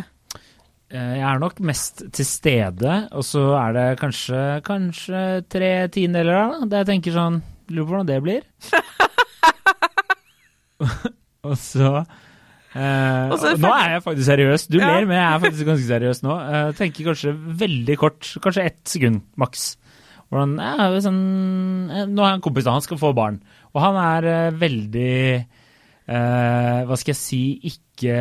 Eh, 0.94 1.16
jeg 1.18 1.26
er 1.26 1.42
nok 1.42 1.58
mest 1.66 2.04
til 2.14 2.28
stede, 2.28 2.94
og 3.10 3.26
så 3.26 3.42
er 3.58 3.74
det 3.74 3.88
kanskje, 3.98 4.44
kanskje 4.66 5.24
tre 5.50 5.72
tiendedeler 5.90 6.38
da, 6.38 6.68
der 6.70 6.84
jeg 6.84 6.92
tenker 6.94 7.18
sånn 7.18 7.42
Lurer 7.72 7.86
på 7.86 7.90
hvordan 7.94 8.08
det 8.10 8.20
blir. 8.20 8.42
og 11.48 11.56
så 11.60 11.90
Uh, 12.74 13.30
nå 13.62 13.70
er 13.70 13.92
jeg 13.92 14.02
faktisk 14.02 14.26
seriøs. 14.26 14.66
Du 14.66 14.80
ja. 14.80 14.88
ler, 14.90 15.06
men 15.06 15.14
jeg 15.20 15.24
er 15.28 15.42
faktisk 15.44 15.68
ganske 15.68 15.86
seriøs 15.86 16.22
nå. 16.26 16.34
Uh, 16.34 16.70
tenker 16.74 17.06
kanskje 17.06 17.34
veldig 17.62 17.96
kort, 18.00 18.30
kanskje 18.42 18.64
ett 18.66 18.80
sekund 18.90 19.22
maks. 19.38 19.74
Hvordan, 20.32 20.56
ja, 20.58 20.88
sånn, 21.04 21.20
uh, 21.92 22.00
nå 22.10 22.24
har 22.24 22.32
jeg 22.32 22.40
en 22.40 22.46
kompis, 22.48 22.66
han 22.66 22.82
skal 22.82 22.98
få 22.98 23.12
barn. 23.14 23.38
Og 23.70 23.82
han 23.84 24.00
er 24.02 24.30
uh, 24.30 24.56
veldig 24.62 25.18
Hva 26.04 26.98
skal 27.00 27.14
jeg 27.14 27.16
si 27.16 27.38
ikke 27.64 28.12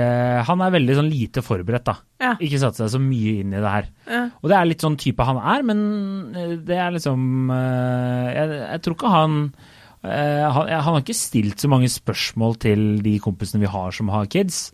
Han 0.47 0.61
er 0.63 0.69
veldig 0.71 0.93
sånn 0.95 1.09
lite 1.11 1.41
forberedt, 1.43 1.83
da. 1.83 1.97
Ja. 2.23 2.29
Ikke 2.39 2.61
satt 2.61 2.77
seg 2.77 2.93
så 2.93 3.01
mye 3.03 3.41
inn 3.41 3.51
i 3.51 3.59
det 3.59 3.73
her. 3.73 3.89
Ja. 4.07 4.21
Og 4.39 4.47
det 4.47 4.55
er 4.55 4.69
litt 4.69 4.85
sånn 4.85 4.95
type 5.01 5.25
han 5.27 5.41
er, 5.41 5.65
men 5.67 5.81
det 6.63 6.77
er 6.79 6.95
liksom 6.95 7.51
jeg, 7.51 8.55
jeg 8.61 8.83
tror 8.85 8.95
ikke 8.95 9.11
han 9.11 9.35
Uh, 9.51 9.72
han, 10.03 10.67
han, 10.67 10.89
har 10.89 10.99
ikke 10.99 11.15
stilt 11.15 11.63
så 11.63 11.69
mange 11.71 11.87
spørsmål 11.87 12.57
til 12.59 12.81
de 13.05 13.13
kompisene 13.23 13.63
vi 13.63 13.71
har 13.71 13.95
som 13.95 14.11
har 14.11 14.27
kids. 14.27 14.65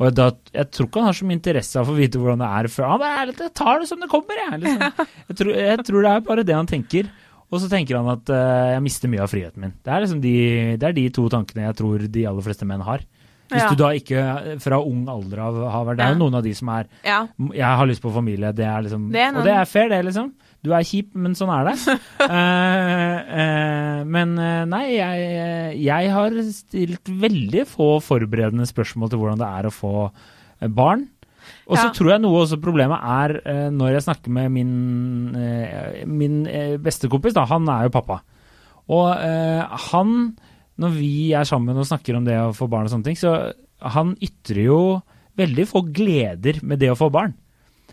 Og 0.00 0.14
da, 0.16 0.30
Jeg 0.56 0.70
tror 0.72 0.88
ikke 0.88 1.02
han 1.02 1.10
har 1.10 1.18
så 1.18 1.26
mye 1.28 1.36
interesse 1.36 1.80
av 1.80 1.90
å 1.92 1.96
vite 1.96 2.20
hvordan 2.20 2.40
det 2.40 2.48
er 2.48 2.68
før. 2.72 2.86
Han 2.94 3.04
er, 3.04 3.32
jeg 3.36 3.52
tar 3.56 3.82
det 3.82 3.88
som 3.90 4.00
det 4.00 4.08
kommer, 4.08 4.38
jeg. 4.46 4.62
Liksom. 4.62 5.08
Jeg, 5.30 5.36
tror, 5.36 5.50
jeg, 5.54 5.84
tror, 5.86 6.00
det 6.02 6.12
er 6.12 6.24
bare 6.26 6.44
det 6.46 6.56
han 6.56 6.68
tenker. 6.70 7.10
Og 7.50 7.60
så 7.60 7.68
tenker 7.70 7.98
han 7.98 8.08
at 8.12 8.30
uh, 8.30 8.70
jeg 8.76 8.82
mister 8.84 9.10
mye 9.10 9.22
av 9.24 9.30
friheten 9.30 9.62
min. 9.62 9.72
Det 9.82 9.90
er, 9.92 10.04
liksom 10.04 10.20
de, 10.22 10.34
det 10.78 10.86
er 10.86 10.94
de 10.96 11.06
to 11.14 11.24
tankene 11.32 11.64
jeg 11.66 11.78
tror 11.80 12.04
de 12.14 12.26
aller 12.30 12.46
fleste 12.46 12.68
menn 12.68 12.84
har. 12.86 13.02
Hvis 13.50 13.64
ja. 13.64 13.70
du 13.72 13.80
da 13.80 13.88
ikke 13.98 14.58
fra 14.62 14.78
ung 14.86 15.08
alder 15.10 15.40
av 15.42 15.56
har 15.74 15.86
vært 15.88 15.98
Det 15.98 16.04
er 16.04 16.12
jo 16.14 16.20
noen 16.20 16.36
av 16.38 16.44
de 16.44 16.52
som 16.54 16.68
er 16.70 16.84
ja. 17.02 17.16
Jeg 17.50 17.78
har 17.80 17.88
lyst 17.90 18.04
på 18.04 18.12
familie, 18.14 18.52
det 18.54 18.62
er 18.62 18.84
liksom 18.86 19.08
det 19.10 19.24
er 19.24 19.40
Og 19.40 19.48
det 19.48 19.56
er 19.56 19.66
fair, 19.66 19.90
det, 19.90 19.98
liksom. 20.06 20.28
Du 20.62 20.70
er 20.76 20.86
kjip, 20.86 21.08
men 21.18 21.34
sånn 21.34 21.50
er 21.54 21.70
det. 21.70 21.96
uh, 22.22 23.18
uh, 23.40 23.99
men 24.10 24.34
uh, 24.40 24.66
nei, 24.68 24.84
jeg, 24.96 25.78
jeg, 25.84 26.10
har 26.14 26.36
stilt 26.56 27.10
veldig 27.22 27.64
få 27.70 27.94
forberedende 28.04 28.68
spørsmål 28.68 29.12
til 29.12 29.22
hvordan 29.22 29.40
det 29.40 29.48
er 29.48 29.68
å 29.68 29.74
få 29.74 29.94
barn. 30.76 31.06
Og 31.70 31.78
så 31.78 31.86
ja. 31.86 31.92
tror 31.96 32.10
jeg 32.12 32.22
noe 32.22 32.42
også 32.42 32.58
problemet 32.60 33.00
er 33.00 33.70
når 33.72 33.94
jeg 33.94 34.04
snakker 34.04 34.32
med 34.34 34.50
min, 34.52 34.72
min 36.04 36.34
bestekompis, 36.84 37.32
da, 37.34 37.46
han 37.48 37.64
er 37.72 37.86
jo 37.86 37.94
pappa. 37.94 38.18
Og 38.92 39.06
han, 39.88 40.12
når 40.82 40.92
vi 40.98 41.30
er 41.34 41.48
sammen 41.48 41.80
og 41.80 41.88
snakker 41.88 42.18
om 42.18 42.26
det 42.28 42.36
å 42.42 42.52
få 42.54 42.68
barn 42.70 42.90
og 42.90 42.92
sånne 42.92 43.08
ting, 43.08 43.18
så 43.18 43.32
han 43.96 44.12
ytrer 44.20 44.62
jo 44.66 44.80
veldig 45.40 45.66
få 45.70 45.82
gleder 45.88 46.60
med 46.66 46.82
det 46.82 46.92
å 46.92 46.98
få 46.98 47.08
barn. 47.12 47.34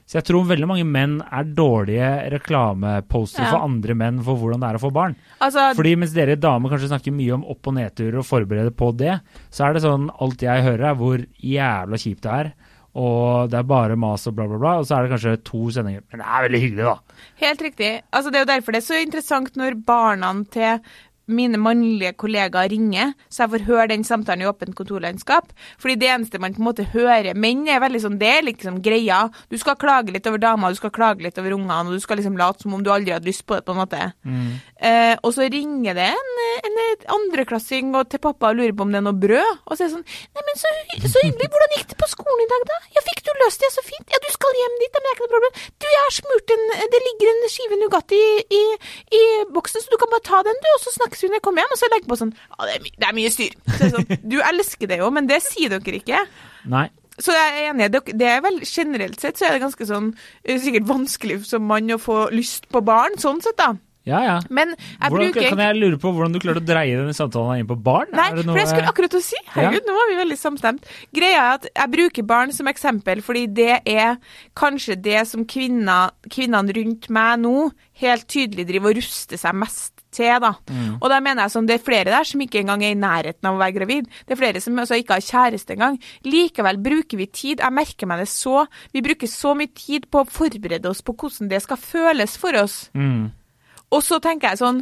Så 0.07 0.21
jeg 0.21 0.27
tror 0.29 0.45
veldig 0.47 0.69
mange 0.69 0.85
menn 0.87 1.17
er 1.19 1.49
dårlige 1.51 2.09
reklameposter 2.31 3.43
ja. 3.43 3.49
for 3.51 3.65
andre 3.65 3.95
menn 3.99 4.21
for 4.23 4.39
hvordan 4.39 4.63
det 4.63 4.69
er 4.69 4.79
å 4.79 4.83
få 4.85 4.91
barn. 4.95 5.17
Altså, 5.43 5.65
Fordi 5.75 5.97
mens 5.99 6.13
dere 6.15 6.37
damer 6.39 6.71
kanskje 6.71 6.87
snakker 6.93 7.15
mye 7.15 7.35
om 7.35 7.43
opp- 7.51 7.67
og 7.67 7.75
nedturer 7.75 8.21
og 8.21 8.27
forbereder 8.29 8.71
på 8.71 8.93
det, 8.95 9.17
så 9.51 9.67
er 9.67 9.75
det 9.75 9.83
sånn 9.83 10.07
alt 10.23 10.47
jeg 10.47 10.63
hører 10.63 10.93
er 10.93 10.97
hvor 11.01 11.25
jævla 11.43 11.99
kjipt 11.99 12.23
det 12.23 12.37
er. 12.37 12.53
Og 12.97 13.51
det 13.51 13.59
er 13.59 13.67
bare 13.67 13.97
mas 13.99 14.23
og 14.29 14.33
bla, 14.37 14.47
bla, 14.49 14.57
bla. 14.61 14.77
Og 14.79 14.87
så 14.87 14.95
er 14.95 15.05
det 15.05 15.11
kanskje 15.11 15.35
to 15.45 15.67
sendinger. 15.75 16.01
Men 16.09 16.23
det 16.23 16.29
er 16.31 16.45
veldig 16.47 16.61
hyggelig, 16.63 16.87
da. 16.87 17.25
Helt 17.43 17.61
riktig. 17.67 17.91
Altså, 18.09 18.31
det 18.31 18.39
er 18.39 18.45
jo 18.45 18.49
derfor 18.53 18.73
det 18.73 18.81
er 18.81 18.87
så 18.87 19.01
interessant 19.03 19.59
når 19.59 19.77
barna 19.85 20.31
til 20.55 20.79
mine 21.27 21.59
mannlige 21.61 22.13
kollegaer 22.19 22.71
ringer, 22.71 23.13
så 23.29 23.43
jeg 23.43 23.53
får 23.55 23.65
høre 23.67 23.87
den 23.91 24.05
samtalen 24.07 24.45
i 24.45 24.49
åpent 24.49 24.75
kontorlandskap. 24.77 25.51
Fordi 25.81 25.97
det 25.99 26.09
eneste 26.13 26.41
man 26.41 26.55
på 26.55 26.63
en 26.63 26.69
måte 26.69 26.87
hører 26.93 27.37
Menn 27.37 27.65
er 27.69 27.81
veldig 27.83 28.01
sånn, 28.03 28.19
det 28.21 28.31
er 28.39 28.47
liksom 28.47 28.81
greia. 28.83 29.25
Du 29.51 29.57
skal 29.59 29.77
klage 29.79 30.13
litt 30.15 30.27
over 30.29 30.41
dama, 30.41 30.71
du 30.71 30.79
skal 30.79 30.93
klage 30.95 31.25
litt 31.25 31.37
over 31.41 31.57
ungene, 31.57 31.89
og 31.89 31.97
du 31.97 32.03
skal 32.03 32.21
liksom 32.21 32.37
late 32.39 32.63
som 32.63 32.75
om 32.77 32.83
du 32.83 32.91
aldri 32.93 33.15
hadde 33.15 33.29
lyst 33.29 33.45
på 33.47 33.57
det, 33.57 33.65
på 33.67 33.75
en 33.75 33.81
måte. 33.81 34.01
Mm. 34.27 34.57
Eh, 34.77 35.15
og 35.25 35.33
så 35.33 35.47
ringer 35.51 35.97
det 35.97 36.09
en, 36.13 36.33
en 36.69 36.79
andreklassing 37.17 37.93
til 38.11 38.21
pappa 38.21 38.51
og 38.51 38.59
lurer 38.59 38.75
på 38.77 38.85
om 38.85 38.93
det 38.93 39.01
er 39.01 39.07
noe 39.07 39.17
brød. 39.17 39.63
Og 39.65 39.75
så 39.75 39.85
er 39.85 39.89
det 39.89 39.95
sånn 39.95 40.05
Nei, 40.07 40.43
men 40.45 40.59
så, 40.59 40.71
så 41.03 41.23
hyggelig. 41.23 41.49
Hvordan 41.53 41.73
gikk 41.75 41.87
det 41.91 41.97
på 41.99 42.09
skolen 42.11 42.43
i 42.43 42.49
dag, 42.51 42.65
da? 42.69 42.77
Ja, 42.95 43.03
fikk 43.05 43.23
du 43.25 43.31
løst 43.41 43.63
det 43.63 43.71
så 43.73 43.83
fint? 43.85 44.07
Ja, 44.13 44.19
du 44.23 44.29
skal 44.33 44.59
hjem 44.61 44.77
dit, 44.81 44.91
men 44.93 45.05
det 45.05 45.09
er 45.09 45.17
ikke 45.17 45.25
noe 45.25 45.33
problem. 45.35 45.57
Du, 45.81 45.87
jeg 45.91 46.03
har 46.03 46.15
smurt 46.17 46.53
en 46.55 46.65
Det 46.93 47.01
ligger 47.07 47.31
en 47.31 47.51
skive 47.53 47.79
Nugatti 47.81 48.21
i, 48.21 48.59
i, 48.59 48.63
i 49.19 49.23
boksen, 49.55 49.83
så 49.83 49.93
du 49.93 49.97
kan 50.01 50.11
bare 50.13 50.25
ta 50.27 50.41
den, 50.47 50.59
du, 50.63 50.69
og 50.75 50.83
så 50.83 50.93
snakkes 50.97 51.16
når 51.25 51.39
jeg 51.39 51.45
kommer 51.47 51.63
hjem. 51.63 51.73
Og 51.73 51.81
så 51.81 51.89
legger 51.93 52.11
på 52.11 52.19
sånn 52.19 52.35
Ja, 52.37 52.67
det 52.67 52.75
er, 52.75 52.85
my 52.85 52.93
det 52.93 53.09
er 53.09 53.17
mye 53.17 53.33
styr. 53.33 53.57
Er 53.73 53.91
sånn, 53.95 54.07
du 54.33 54.37
elsker 54.51 54.91
det 54.93 55.01
jo, 55.01 55.09
men 55.17 55.29
det 55.31 55.41
sier 55.45 55.73
dere 55.73 55.97
ikke. 55.97 56.21
Nei. 56.69 56.85
så 57.17 57.33
jeg 57.33 57.49
er 57.55 57.71
enig. 57.71 57.89
Det, 57.95 58.03
det 58.21 58.29
er 58.29 58.45
vel 58.45 58.61
generelt 58.61 59.23
sett 59.23 59.39
så 59.39 59.47
er 59.47 59.57
det 59.57 59.65
ganske 59.65 59.89
sånn 59.89 60.11
eh, 60.43 60.61
sikkert 60.61 60.85
vanskelig 60.89 61.41
som 61.49 61.65
mann 61.65 61.89
å 61.95 61.97
få 62.01 62.27
lyst 62.35 62.69
på 62.69 62.83
barn, 62.85 63.17
sånn 63.17 63.41
sett, 63.41 63.57
da. 63.57 63.73
Ja, 64.07 64.21
ja. 64.23 64.35
Men 64.49 64.73
jeg 64.73 65.11
Hvordan, 65.11 65.33
bruker 65.33 65.49
kan 65.51 65.63
jeg 65.65 65.79
lure 65.81 65.99
på 66.01 66.13
hvordan 66.15 66.35
du 66.35 66.39
klarte 66.43 66.63
å 66.63 66.67
dreie 66.67 66.99
denne 66.99 67.15
samtalen 67.17 67.61
inn 67.61 67.69
på 67.69 67.77
barn? 67.83 68.13
Nei, 68.15 68.29
det 68.37 68.45
for 68.47 68.61
jeg 68.61 68.71
skulle 68.71 68.93
akkurat 68.93 69.17
å 69.19 69.23
si 69.23 69.41
Herregud, 69.53 69.87
nå 69.87 69.97
var 69.97 70.11
vi 70.11 70.17
veldig 70.21 70.39
samstemt. 70.39 70.87
Greia 71.15 71.43
er 71.43 71.59
at 71.59 71.67
jeg 71.69 71.93
bruker 71.97 72.27
barn 72.27 72.55
som 72.55 72.71
eksempel 72.71 73.23
fordi 73.25 73.45
det 73.59 73.81
er 73.83 74.17
kanskje 74.57 74.97
det 75.03 75.21
som 75.29 75.43
kvinner, 75.49 76.15
kvinnene 76.31 76.75
rundt 76.77 77.11
meg 77.13 77.43
nå 77.43 77.55
helt 78.01 78.27
tydelig 78.31 78.67
driver 78.69 78.93
og 78.93 78.99
ruster 79.01 79.39
seg 79.41 79.55
mest 79.57 79.97
til, 80.13 80.33
da. 80.41 80.53
Mm. 80.69 80.97
Og 80.97 81.07
da 81.11 81.19
mener 81.23 81.45
jeg 81.45 81.53
sånn, 81.53 81.67
det 81.69 81.77
er 81.77 81.85
flere 81.85 82.13
der 82.13 82.27
som 82.27 82.41
ikke 82.43 82.61
engang 82.61 82.83
er 82.85 82.95
i 82.95 82.99
nærheten 82.99 83.49
av 83.49 83.57
å 83.57 83.61
være 83.61 83.75
gravid. 83.79 84.11
Det 84.25 84.35
er 84.35 84.41
flere 84.41 84.61
som 84.63 84.77
altså 84.81 84.99
ikke 84.99 85.17
har 85.17 85.25
kjæreste 85.25 85.75
engang. 85.75 85.97
Likevel 86.27 86.79
bruker 86.83 87.19
vi 87.19 87.27
tid, 87.27 87.63
jeg 87.63 87.75
merker 87.75 88.09
meg 88.09 88.23
det 88.23 88.29
så, 88.31 88.65
vi 88.95 89.03
bruker 89.05 89.31
så 89.31 89.53
mye 89.57 89.73
tid 89.77 90.07
på 90.11 90.23
å 90.23 90.29
forberede 90.37 90.89
oss 90.91 91.03
på 91.05 91.15
hvordan 91.17 91.51
det 91.51 91.61
skal 91.65 91.81
føles 91.81 92.37
for 92.39 92.57
oss. 92.59 92.85
Mm. 92.97 93.27
Og 93.95 94.01
så 94.03 94.19
tenker 94.23 94.51
jeg 94.51 94.61
sånn 94.63 94.81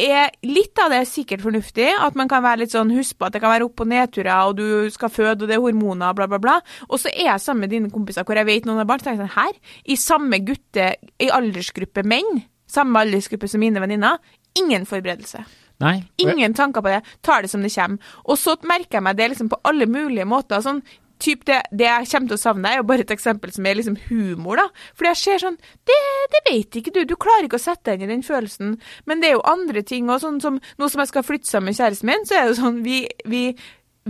er 0.00 0.30
litt 0.46 0.78
av 0.80 0.92
det 0.92 1.00
er 1.02 1.08
sikkert 1.08 1.42
fornuftig, 1.44 1.88
at 1.92 2.16
man 2.16 2.28
kan 2.30 2.44
være 2.44 2.62
litt 2.62 2.72
sånn, 2.72 2.92
husk 2.94 3.18
på 3.18 3.26
at 3.26 3.34
det 3.34 3.42
kan 3.42 3.52
være 3.52 3.66
opp- 3.66 3.82
og 3.82 3.90
nedturer, 3.90 4.48
og 4.48 4.56
du 4.56 4.90
skal 4.94 5.12
føde, 5.12 5.42
og 5.42 5.50
det 5.50 5.56
er 5.56 5.64
hormoner, 5.64 6.14
bla, 6.16 6.28
bla, 6.30 6.38
bla. 6.40 6.58
Og 6.88 7.00
så 7.02 7.10
er 7.10 7.32
jeg 7.32 7.44
sammen 7.44 7.66
med 7.66 7.74
dine 7.74 7.90
kompiser 7.92 8.24
hvor 8.24 8.38
jeg 8.38 8.48
vet 8.48 8.68
noen 8.68 8.80
har 8.80 8.88
barn, 8.88 9.02
så 9.02 9.10
tenker 9.10 9.26
jeg 9.26 9.28
sånn, 9.28 9.38
her, 9.42 9.80
i 9.84 9.98
samme 10.00 10.40
gutte, 10.46 10.92
i 11.20 11.30
aldersgruppe 11.34 12.06
menn, 12.06 12.44
samme 12.70 13.02
aldersgruppe 13.02 13.50
som 13.50 13.62
mine 13.62 13.82
venninner, 13.82 14.22
ingen 14.58 14.86
forberedelse. 14.88 15.42
Nei. 15.80 15.96
Ingen 16.20 16.54
tanker 16.54 16.84
på 16.84 16.92
det, 16.92 17.00
tar 17.24 17.42
det 17.42 17.50
som 17.50 17.62
det 17.64 17.72
kommer. 17.72 18.12
Og 18.28 18.36
så 18.36 18.56
merker 18.68 18.98
jeg 18.98 19.04
meg 19.06 19.16
det 19.16 19.30
liksom 19.32 19.48
på 19.48 19.60
alle 19.64 19.88
mulige 19.88 20.28
måter. 20.28 20.60
sånn, 20.60 20.82
typ 21.22 21.44
det, 21.48 21.60
det 21.70 21.86
jeg 21.86 22.08
kommer 22.12 22.32
til 22.32 22.38
å 22.38 22.42
savne, 22.42 22.70
er 22.70 22.80
jo 22.80 22.86
bare 22.88 23.04
et 23.06 23.12
eksempel 23.14 23.52
som 23.54 23.66
er 23.66 23.78
liksom 23.78 23.98
humor, 24.08 24.60
da. 24.60 24.86
Fordi 24.98 25.12
jeg 25.12 25.20
ser 25.22 25.44
sånn 25.44 25.58
det, 25.88 25.98
det 26.34 26.42
vet 26.48 26.80
ikke 26.80 26.94
du, 26.94 27.02
du 27.08 27.16
klarer 27.20 27.48
ikke 27.48 27.60
å 27.60 27.62
sette 27.62 27.90
deg 27.90 28.04
inn 28.04 28.10
i 28.10 28.14
den 28.14 28.26
følelsen. 28.26 28.76
Men 29.10 29.22
det 29.22 29.30
er 29.30 29.36
jo 29.38 29.46
andre 29.48 29.84
ting 29.86 30.10
òg, 30.10 30.22
sånn 30.24 30.40
som 30.42 30.60
nå 30.60 30.90
som 30.90 31.04
jeg 31.04 31.12
skal 31.12 31.26
flytte 31.26 31.50
sammen 31.50 31.70
med 31.70 31.80
kjæresten 31.80 32.10
min, 32.10 32.26
så 32.28 32.36
er 32.36 32.46
det 32.46 32.54
jo 32.54 32.60
sånn 32.62 32.82
vi, 32.86 33.02
vi, 33.30 33.44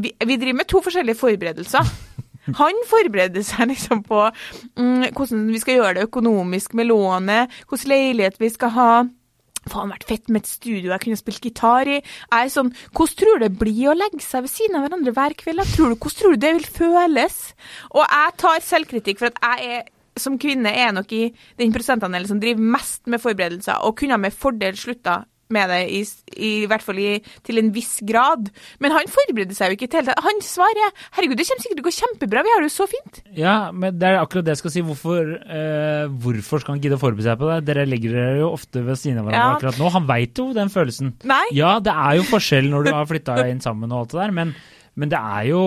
vi, 0.01 0.15
vi 0.15 0.39
driver 0.41 0.63
med 0.63 0.71
to 0.71 0.83
forskjellige 0.87 1.21
forberedelser. 1.21 1.95
Han 2.61 2.85
forbereder 2.89 3.45
seg 3.47 3.71
liksom 3.71 4.03
på 4.07 4.25
mm, 4.27 5.11
hvordan 5.17 5.47
vi 5.53 5.61
skal 5.63 5.81
gjøre 5.81 5.97
det 5.99 6.09
økonomisk 6.09 6.75
med 6.79 6.89
lånet, 6.91 7.61
hvilken 7.69 7.93
leilighet 7.93 8.41
vi 8.41 8.53
skal 8.53 8.75
ha. 8.77 8.93
Faen, 9.69 9.93
vært 9.93 10.09
fett 10.09 10.31
med 10.33 10.41
et 10.41 10.49
studio 10.49 10.89
jeg 10.95 11.03
kunne 11.05 11.21
spilt 11.21 11.45
gitar 11.45 11.89
i. 11.91 11.99
Jeg 12.01 12.33
er 12.33 12.53
sånn, 12.53 12.73
Hvordan 12.97 13.17
tror 13.21 13.39
du 13.39 13.45
det 13.45 13.59
blir 13.61 13.91
å 13.93 13.97
legge 13.99 14.25
seg 14.25 14.47
ved 14.47 14.53
siden 14.55 14.79
av 14.79 14.87
hverandre 14.87 15.15
hver 15.17 15.37
kveld? 15.37 15.65
Tror 15.75 15.93
du, 15.93 15.97
hvordan 16.01 16.19
tror 16.21 16.37
du 16.37 16.45
det 16.45 16.53
vil 16.57 16.69
føles? 16.81 17.41
Og 17.93 18.05
jeg 18.05 18.37
tar 18.41 18.65
selvkritikk 18.65 19.21
for 19.21 19.33
at 19.33 19.43
jeg 19.45 19.81
er 19.81 19.89
som 20.19 20.39
kvinne 20.41 20.73
er 20.75 20.91
nok 20.93 21.13
i 21.17 21.29
den 21.61 21.73
prosentandelen 21.75 22.29
som 22.29 22.41
driver 22.43 22.73
mest 22.75 23.07
med 23.11 23.23
forberedelser, 23.23 23.85
og 23.87 23.97
kunne 24.01 24.19
med 24.21 24.35
fordel 24.37 24.77
slutta 24.77 25.23
med 25.55 25.71
det, 25.73 25.81
i, 25.91 26.01
i, 26.37 26.53
hvert 26.71 26.85
fall 26.85 26.99
i, 27.03 27.11
til 27.47 27.61
en 27.63 27.71
viss 27.75 27.99
grad. 28.07 28.51
Men 28.83 28.95
han 28.97 29.11
forbereder 29.11 29.57
seg 29.57 29.73
jo 29.73 29.79
ikke 29.79 29.89
i 29.89 29.93
det 29.93 30.01
hele 30.01 30.13
tatt. 30.13 30.25
Hans 30.27 30.51
svar 30.57 30.71
er 30.87 30.95
herregud, 31.19 31.37
det 31.41 31.47
kommer 31.49 31.65
sikkert 31.67 31.81
til 31.81 31.85
å 31.85 31.89
gå 31.89 31.95
kjempebra, 31.99 32.45
vi 32.47 32.55
har 32.55 32.65
det 32.65 32.71
jo 32.71 32.75
så 32.77 32.89
fint. 32.91 33.23
Ja, 33.37 33.57
men 33.73 33.99
det 34.01 34.09
er 34.11 34.21
akkurat 34.23 34.47
det 34.47 34.57
jeg 34.57 34.63
skal 34.63 34.75
si. 34.77 34.85
Hvorfor, 34.87 35.33
eh, 35.45 36.05
hvorfor 36.25 36.63
skal 36.65 36.77
han 36.77 36.83
gidde 36.85 36.99
å 36.99 37.03
forberede 37.03 37.29
seg 37.29 37.41
på 37.41 37.51
det? 37.51 37.61
Dere 37.71 37.87
legger 37.89 38.17
dere 38.17 38.41
jo 38.41 38.51
ofte 38.55 38.85
ved 38.87 38.99
siden 39.01 39.23
av 39.23 39.29
hverandre 39.29 39.47
Ja. 39.47 39.57
akkurat 39.59 39.81
nå. 39.81 39.93
Han 39.99 40.07
veit 40.11 40.39
jo 40.39 40.51
den 40.57 40.69
følelsen. 40.73 41.15
Nei. 41.25 41.45
Ja, 41.57 41.79
det 41.81 41.93
er 41.95 42.21
jo 42.21 42.29
forskjell 42.31 42.71
når 42.71 42.85
du 42.85 42.93
har 42.95 43.07
flytta 43.11 43.41
inn 43.51 43.61
sammen 43.65 43.91
og 43.93 44.05
alt 44.05 44.15
det 44.15 44.21
der, 44.21 44.37
men, 44.37 44.55
men 45.01 45.11
det 45.13 45.19
er 45.19 45.47
jo 45.49 45.61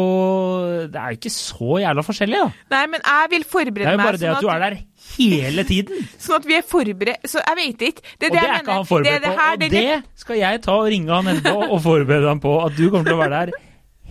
Det 0.93 0.99
er 0.99 1.13
jo 1.13 1.17
ikke 1.17 1.31
så 1.33 1.79
jævla 1.81 2.03
forskjellig, 2.05 2.41
da. 2.43 2.65
Nei, 2.75 2.83
men 2.93 3.01
jeg 3.01 3.31
vil 3.33 3.45
Det 3.45 3.49
forberede 3.55 3.87
er 3.89 3.97
jo 3.97 4.01
meg 4.01 4.09
bare 4.11 4.21
det 4.21 4.29
at 4.29 4.45
du 4.45 4.51
er 4.53 4.63
der 4.63 4.77
hele 5.15 5.65
tiden. 5.69 6.07
sånn 6.23 6.37
at 6.39 6.47
vi 6.49 6.57
er 6.59 6.65
forberedt 6.69 7.27
Så 7.29 7.41
jeg 7.41 7.59
vet 7.61 7.85
ikke. 7.89 8.05
Det 8.21 8.29
er 8.29 8.31
Og 8.31 8.37
det, 8.37 8.39
det 8.39 8.43
jeg 8.43 8.53
er 8.53 8.63
ikke 8.63 8.77
han 8.77 8.89
forberedt 8.93 9.09
det 9.09 9.17
er 9.17 9.25
det 9.25 9.33
på. 9.33 9.43
Og 9.43 9.75
det 9.75 10.23
skal 10.23 10.41
jeg 10.43 10.63
ta 10.67 10.79
og 10.79 10.89
ringe 10.93 11.19
han 11.19 11.33
etterpå 11.33 11.69
og 11.69 11.83
forberede 11.89 12.31
han 12.31 12.43
på. 12.43 12.55
At 12.65 12.77
du 12.77 12.85
kommer 12.89 13.09
til 13.09 13.17
å 13.17 13.21
være 13.23 13.37
der 13.39 13.53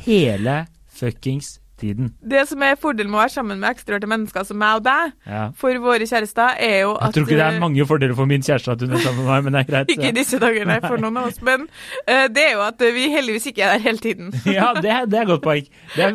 hele 0.03 0.59
fuckings 0.93 1.57
tiden. 1.83 2.13
Det 2.23 2.45
som 2.49 2.63
er 2.65 2.77
fordelen 2.81 3.11
med 3.13 3.19
å 3.19 3.23
være 3.25 3.35
sammen 3.35 3.61
med 3.63 3.71
ekstraordinære 3.75 4.13
mennesker 4.15 4.47
som 4.49 4.59
meg 4.63 4.79
og 4.81 4.85
deg, 4.87 5.13
Ja. 5.29 5.43
for 5.59 5.79
våre 5.85 6.07
kjærester, 6.09 6.55
er 6.63 6.77
jo 6.87 6.95
at 6.95 7.11
Jeg 7.11 7.15
tror 7.19 7.27
ikke 7.29 7.39
det 7.41 7.47
er 7.49 7.61
mange 7.61 7.87
fordeler 7.91 8.15
for 8.19 8.31
min 8.31 8.43
kjæreste 8.47 8.73
at 8.77 8.81
hun 8.87 8.93
er 8.97 9.03
sammen 9.05 9.25
med 9.25 9.31
meg, 9.33 9.45
men 9.45 9.53
det 9.53 9.61
er 9.63 9.69
greit. 9.73 9.93
Ikke 9.97 10.09
i 10.09 10.17
disse 10.17 10.39
dager, 10.43 10.65
nei, 10.71 10.79
for 10.85 10.97
noen 11.03 11.17
av 11.21 11.29
oss. 11.33 11.43
Men 11.43 11.67
uh, 11.67 12.27
det 12.33 12.47
er 12.47 12.53
jo 12.57 12.63
at 12.67 12.87
vi 12.97 13.09
heldigvis 13.13 13.47
ikke 13.53 13.67
er 13.67 13.77
der 13.77 13.85
hele 13.89 13.99
tiden. 13.99 14.33
Ja, 14.57 14.73
det 14.75 14.91
er, 14.91 15.07
det 15.07 15.19
er 15.21 15.29
godt 15.29 15.43
poeng. 15.43 15.69
Det 15.97 16.05
er, 16.05 16.13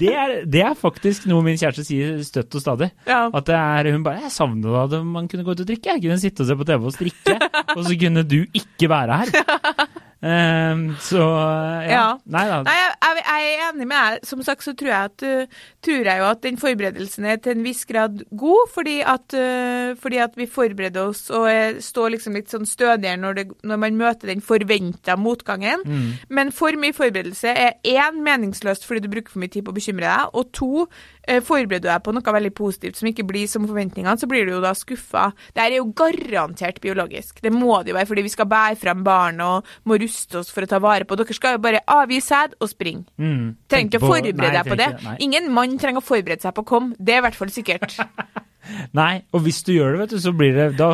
det, 0.00 0.12
er, 0.14 0.34
det 0.46 0.62
er 0.66 0.74
faktisk 0.78 1.26
noe 1.30 1.42
min 1.46 1.58
kjæreste 1.60 1.84
sier 1.86 2.20
støtt 2.26 2.54
og 2.54 2.64
stadig. 2.64 2.90
Ja. 3.06 3.26
At 3.34 3.46
det 3.46 3.56
er, 3.56 3.92
Hun 3.92 4.04
bare 4.04 4.20
'Jeg 4.22 4.32
savner 4.32 4.86
da 4.90 5.02
man 5.02 5.28
kunne 5.28 5.44
gå 5.44 5.50
ut 5.50 5.60
og 5.60 5.66
drikke'. 5.66 5.94
Jeg 5.96 6.02
kunne 6.02 6.18
sitte 6.20 6.40
og 6.44 6.46
se 6.46 6.56
på 6.56 6.64
TV 6.64 6.84
og 6.86 6.92
strikke, 6.92 7.38
og 7.76 7.84
så 7.84 7.96
kunne 8.00 8.22
du 8.22 8.44
ikke 8.54 8.88
være 8.88 9.16
her. 9.16 9.26
Ehm, 10.20 10.96
så 11.00 11.20
ja. 11.24 11.88
Ja. 11.88 12.06
Nei 12.28 12.44
da. 12.48 12.60
Nei, 12.66 12.74
jeg, 12.76 12.96
jeg, 13.00 13.22
jeg 13.24 13.50
er 13.50 13.62
enig 13.70 13.86
med 13.88 13.96
deg. 13.96 14.26
Som 14.28 14.42
sagt 14.44 14.64
så 14.66 14.74
tror 14.76 14.90
jeg, 14.92 15.10
at, 15.10 15.24
uh, 15.24 15.60
tror 15.84 16.10
jeg 16.10 16.20
jo 16.20 16.26
at 16.28 16.42
den 16.44 16.60
forberedelsen 16.60 17.28
er 17.28 17.40
til 17.40 17.56
en 17.56 17.64
viss 17.64 17.86
grad 17.88 18.20
god, 18.30 18.72
fordi 18.74 18.98
at, 19.00 19.36
uh, 19.36 19.96
fordi 20.00 20.20
at 20.20 20.36
vi 20.36 20.48
forbereder 20.50 21.08
oss 21.08 21.26
og 21.32 21.80
står 21.84 22.14
liksom 22.16 22.36
litt 22.36 22.52
sånn 22.52 22.68
stødigere 22.68 23.20
når, 23.20 23.38
det, 23.38 23.46
når 23.64 23.80
man 23.86 24.00
møter 24.00 24.32
den 24.32 24.44
forventa 24.44 25.16
motgangen. 25.20 25.84
Mm. 25.86 26.10
Men 26.28 26.52
for 26.54 26.76
mye 26.80 26.96
forberedelse 26.96 27.54
er 27.54 27.78
én 27.88 28.20
meningsløst 28.24 28.84
fordi 28.88 29.04
du 29.04 29.12
bruker 29.12 29.32
for 29.32 29.42
mye 29.42 29.52
tid 29.52 29.64
på 29.64 29.72
å 29.72 29.78
bekymre 29.78 30.08
deg, 30.08 30.36
og 30.36 30.52
to 30.56 30.72
eh, 30.84 31.19
forbereder 31.46 31.84
du 31.84 31.88
deg 31.88 32.02
på 32.04 32.14
noe 32.14 32.34
veldig 32.36 32.52
positivt 32.56 32.98
som 33.00 33.08
ikke 33.10 33.26
blir 33.28 33.48
som 33.50 33.66
forventningene, 33.68 34.16
så 34.20 34.28
blir 34.30 34.46
du 34.46 34.54
jo 34.56 34.62
da 34.64 34.72
skuffa. 34.76 35.30
Det 35.54 35.62
er 35.64 35.76
jo 35.78 35.88
garantert 35.96 36.80
biologisk. 36.82 37.40
Det 37.44 37.52
må 37.54 37.80
det 37.82 37.92
jo 37.92 37.98
være 37.98 38.10
fordi 38.10 38.26
vi 38.26 38.34
skal 38.34 38.50
bære 38.50 38.78
fram 38.80 39.04
barn 39.06 39.40
og 39.44 39.70
må 39.88 39.98
ruste 40.00 40.40
oss 40.42 40.52
for 40.52 40.66
å 40.66 40.70
ta 40.70 40.82
vare 40.82 41.06
på. 41.08 41.18
Dere 41.20 41.36
skal 41.36 41.56
jo 41.56 41.64
bare 41.64 41.84
avgi 41.90 42.20
sæd 42.24 42.58
og 42.60 42.72
springe. 42.72 43.06
Mm. 43.20 43.56
Trenger 43.70 43.90
ikke 43.92 44.02
å 44.02 44.10
forberede 44.10 44.52
deg 44.58 44.68
på 44.68 44.78
det. 44.80 44.90
Nei. 45.06 45.16
Ingen 45.28 45.50
mann 45.54 45.78
trenger 45.80 46.02
å 46.02 46.06
forberede 46.06 46.44
seg 46.44 46.56
på 46.56 46.66
å 46.66 46.70
komme. 46.74 46.98
Det 46.98 47.16
er 47.16 47.22
i 47.22 47.26
hvert 47.28 47.38
fall 47.38 47.52
sikkert. 47.54 47.98
Nei, 49.00 49.24
og 49.34 49.42
hvis 49.46 49.62
du 49.66 49.72
gjør 49.74 49.94
det, 49.94 50.04
vet 50.04 50.14
du, 50.14 50.20
så 50.22 50.32
blir 50.36 50.54
det 50.56 50.70
da, 50.78 50.90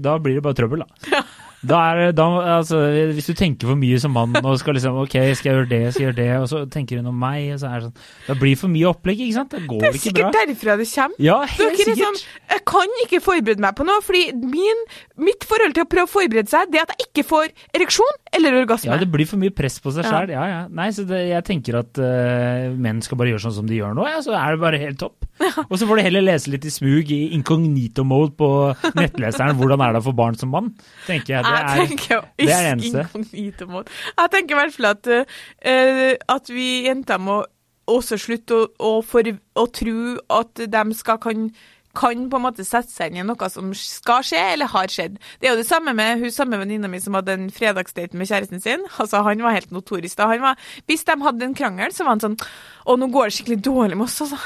da 0.00 0.16
blir 0.22 0.38
det 0.38 0.44
bare 0.44 0.58
trøbbel, 0.58 0.86
da. 0.86 1.22
Da 1.60 1.76
er 1.90 1.98
det, 2.00 2.04
da, 2.16 2.24
altså, 2.56 2.78
hvis 3.12 3.26
du 3.28 3.34
tenker 3.36 3.68
for 3.68 3.76
mye 3.76 3.98
som 4.00 4.14
mann 4.16 4.32
og 4.40 4.54
skal 4.62 4.78
liksom 4.78 4.96
OK, 5.02 5.12
skal 5.36 5.50
jeg 5.50 5.56
gjøre 5.58 5.68
det, 5.68 5.80
skal 5.92 6.04
jeg 6.06 6.06
gjøre 6.08 6.16
det, 6.20 6.28
og 6.40 6.46
så 6.48 6.60
tenker 6.72 7.02
hun 7.02 7.10
om 7.10 7.18
meg, 7.20 7.50
og 7.52 7.60
så 7.60 7.68
er 7.68 7.82
det 7.82 7.90
sånn 7.90 8.30
Det 8.30 8.36
blir 8.40 8.56
for 8.62 8.72
mye 8.72 8.88
opplegg, 8.88 9.20
ikke 9.26 9.36
sant? 9.36 9.52
Det 9.52 9.60
går 9.68 9.84
Det 9.84 9.90
ikke 9.90 9.90
bra. 9.90 9.90
Det 9.90 10.00
er 10.00 10.04
sikkert 10.06 10.38
derfra 10.40 10.78
det 10.80 10.88
kommer. 10.94 11.20
Ja, 11.26 11.36
Dere 11.44 11.68
helt 11.74 11.84
er 11.84 12.00
sånn, 12.00 12.18
sikkert. 12.22 12.48
jeg 12.54 12.64
kan 12.72 12.96
ikke 13.04 13.22
forberede 13.28 13.66
meg 13.66 13.76
på 13.76 13.88
noe, 13.90 14.00
fordi 14.08 14.24
min, 14.56 14.84
mitt 15.28 15.44
forhold 15.52 15.76
til 15.76 15.84
å 15.84 15.90
prøve 15.92 16.08
å 16.08 16.14
forberede 16.16 16.48
seg, 16.54 16.72
det 16.72 16.80
er 16.80 16.88
at 16.88 16.96
jeg 16.96 17.10
ikke 17.10 17.28
får 17.34 17.52
ereksjon 17.76 18.19
eller 18.32 18.60
orgasme. 18.60 18.92
Ja, 18.92 18.98
det 19.00 19.08
blir 19.10 19.26
for 19.26 19.40
mye 19.42 19.52
press 19.54 19.80
på 19.82 19.90
seg 19.94 20.06
Ja. 20.06 20.20
Ja, 20.30 20.44
ja. 20.46 20.60
Nei, 20.70 20.88
så 20.94 21.02
det, 21.08 21.18
jeg 21.32 21.44
tenker 21.48 21.80
at 21.80 21.98
uh, 21.98 22.70
menn 22.78 23.00
skal 23.02 23.18
bare 23.18 23.32
gjøre 23.32 23.42
sånn 23.46 23.56
som 23.58 23.68
de 23.68 23.80
gjør 23.80 23.96
nå, 23.98 24.06
ja, 24.06 24.20
så 24.22 24.36
er 24.38 24.54
det 24.54 24.62
bare 24.62 24.80
helt 24.82 25.00
topp. 25.02 25.26
Og 25.66 25.74
så 25.80 25.88
får 25.88 25.98
du 25.98 26.04
heller 26.04 26.24
lese 26.24 26.52
litt 26.52 26.66
i 26.68 26.72
smug 26.72 27.10
i 27.10 27.20
incognito-mode 27.36 28.34
på 28.38 28.50
nettleseren 28.98 29.56
hvordan 29.58 29.82
er 29.86 29.96
det 29.96 30.04
for 30.06 30.16
barn 30.16 30.38
som 30.38 30.52
mann, 30.54 30.70
tenker 31.08 31.38
jeg. 31.38 31.46
Det 31.46 31.54
jeg 31.56 31.64
er, 31.64 31.88
tenker 31.88 32.14
jo 32.14 32.20
det 32.38 32.54
er 32.54 32.68
eneste. 32.74 33.06
inkognito-mode. 33.08 33.96
Jeg 34.12 34.34
tenker 34.36 34.56
i 34.56 34.60
hvert 34.60 34.76
fall 34.76 34.90
at, 34.92 35.10
uh, 35.16 36.36
at 36.36 36.54
vi 36.54 36.68
jenter 36.86 37.22
må 37.22 37.42
også 37.90 38.20
slutte 38.20 38.54
å, 38.54 38.70
å, 38.78 38.94
for, 39.02 39.26
å 39.58 39.66
tro 39.74 39.98
at 40.38 40.66
de 40.70 40.86
skal 40.94 41.18
kan 41.22 41.50
kan 41.96 42.28
på 42.30 42.38
en 42.38 42.44
måte 42.44 42.64
sette 42.66 42.92
seg 42.92 43.10
inn 43.10 43.24
i 43.24 43.26
noe 43.26 43.48
som 43.50 43.72
skal 43.76 44.22
skje, 44.26 44.40
eller 44.54 44.70
har 44.70 44.92
skjedd. 44.92 45.16
Det 45.40 45.48
er 45.48 45.56
jo 45.56 45.62
det 45.62 45.68
samme 45.68 45.94
med 45.96 46.22
hun 46.22 46.34
samme 46.34 46.60
venninna 46.60 46.90
mi 46.90 47.00
som 47.02 47.16
hadde 47.18 47.34
en 47.34 47.48
fredagsdate 47.54 48.18
med 48.18 48.30
kjæresten 48.30 48.62
sin. 48.62 48.86
Altså, 48.96 49.24
Han 49.26 49.42
var 49.42 49.56
helt 49.56 49.74
notorisk 49.74 50.20
da. 50.20 50.28
Han 50.30 50.44
var, 50.44 50.70
hvis 50.86 51.04
de 51.08 51.18
hadde 51.24 51.48
en 51.48 51.56
krangel, 51.58 51.92
så 51.94 52.06
var 52.06 52.16
han 52.16 52.24
sånn 52.24 52.38
Å, 52.86 52.96
nå 52.96 53.10
går 53.10 53.28
det 53.28 53.36
skikkelig 53.38 53.60
dårlig 53.66 53.98
med 53.98 54.06
oss, 54.06 54.20
altså. 54.26 54.38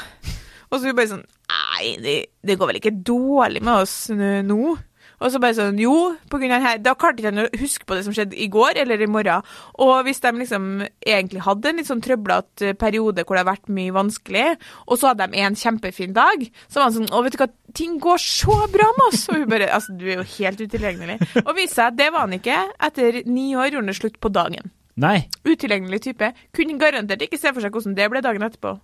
Og 0.71 0.79
så 0.79 0.89
hun 0.89 0.97
bare 0.97 1.13
sånn 1.13 1.25
Nei, 1.45 1.95
det, 2.01 2.15
det 2.41 2.57
går 2.57 2.71
vel 2.71 2.79
ikke 2.81 2.97
dårlig 3.05 3.61
med 3.63 3.85
oss 3.85 3.95
nå? 4.09 4.75
Nå?» 5.19 5.25
Og 5.25 5.31
så 5.31 5.41
bare 5.41 5.55
sånn 5.57 5.79
Jo, 5.79 6.15
på 6.29 6.39
grunn 6.39 6.53
av 6.55 6.61
det 6.61 6.67
her 6.67 6.81
Da 6.83 6.95
klarte 6.99 7.21
ikke 7.21 7.31
han 7.31 7.45
å 7.45 7.59
huske 7.61 7.87
på 7.87 7.95
det 7.97 8.03
som 8.05 8.15
skjedde 8.15 8.37
i 8.37 8.47
går 8.51 8.79
eller 8.83 9.01
i 9.01 9.09
morgen. 9.09 9.45
Og 9.81 9.93
hvis 10.07 10.21
de 10.23 10.31
liksom 10.35 10.85
egentlig 11.05 11.43
hadde 11.45 11.71
en 11.71 11.79
litt 11.79 11.89
sånn 11.89 12.03
trøblete 12.03 12.73
periode 12.81 13.25
hvor 13.25 13.37
det 13.37 13.45
har 13.45 13.51
vært 13.53 13.71
mye 13.71 13.95
vanskelig, 13.95 14.45
og 14.85 14.99
så 14.99 15.11
hadde 15.11 15.29
de 15.31 15.43
en 15.43 15.59
kjempefin 15.59 16.15
dag, 16.15 16.47
så 16.67 16.81
var 16.81 16.89
han 16.89 16.97
sånn 16.99 17.11
Å, 17.15 17.23
vet 17.25 17.37
du 17.37 17.41
hva, 17.41 17.49
ting 17.75 17.99
går 18.03 18.21
så 18.21 18.57
bra 18.73 18.89
med 18.97 19.05
oss! 19.09 19.27
Og 19.31 19.41
hun 19.41 19.51
bare 19.51 19.71
Altså, 19.75 19.95
du 19.97 20.05
er 20.07 20.19
jo 20.21 20.27
helt 20.37 20.61
utilgjengelig. 20.61 21.19
Og 21.45 21.55
viste 21.57 21.79
seg 21.79 21.87
at 21.89 21.99
det 21.99 22.11
var 22.13 22.27
han 22.27 22.35
ikke. 22.37 22.57
Etter 22.87 23.21
ni 23.27 23.53
år 23.55 23.71
gjorde 23.71 23.83
han 23.83 23.91
det 23.91 23.99
slutt 23.99 24.19
på 24.23 24.31
dagen. 24.31 24.71
Nei. 25.01 25.25
Utilgjengelig 25.43 26.05
type. 26.05 26.31
Kunne 26.55 26.77
garantert 26.79 27.25
ikke 27.25 27.39
se 27.39 27.51
for 27.51 27.63
seg 27.63 27.73
hvordan 27.75 27.97
det 27.97 28.07
ble 28.11 28.21
dagen 28.23 28.45
etterpå. 28.47 28.77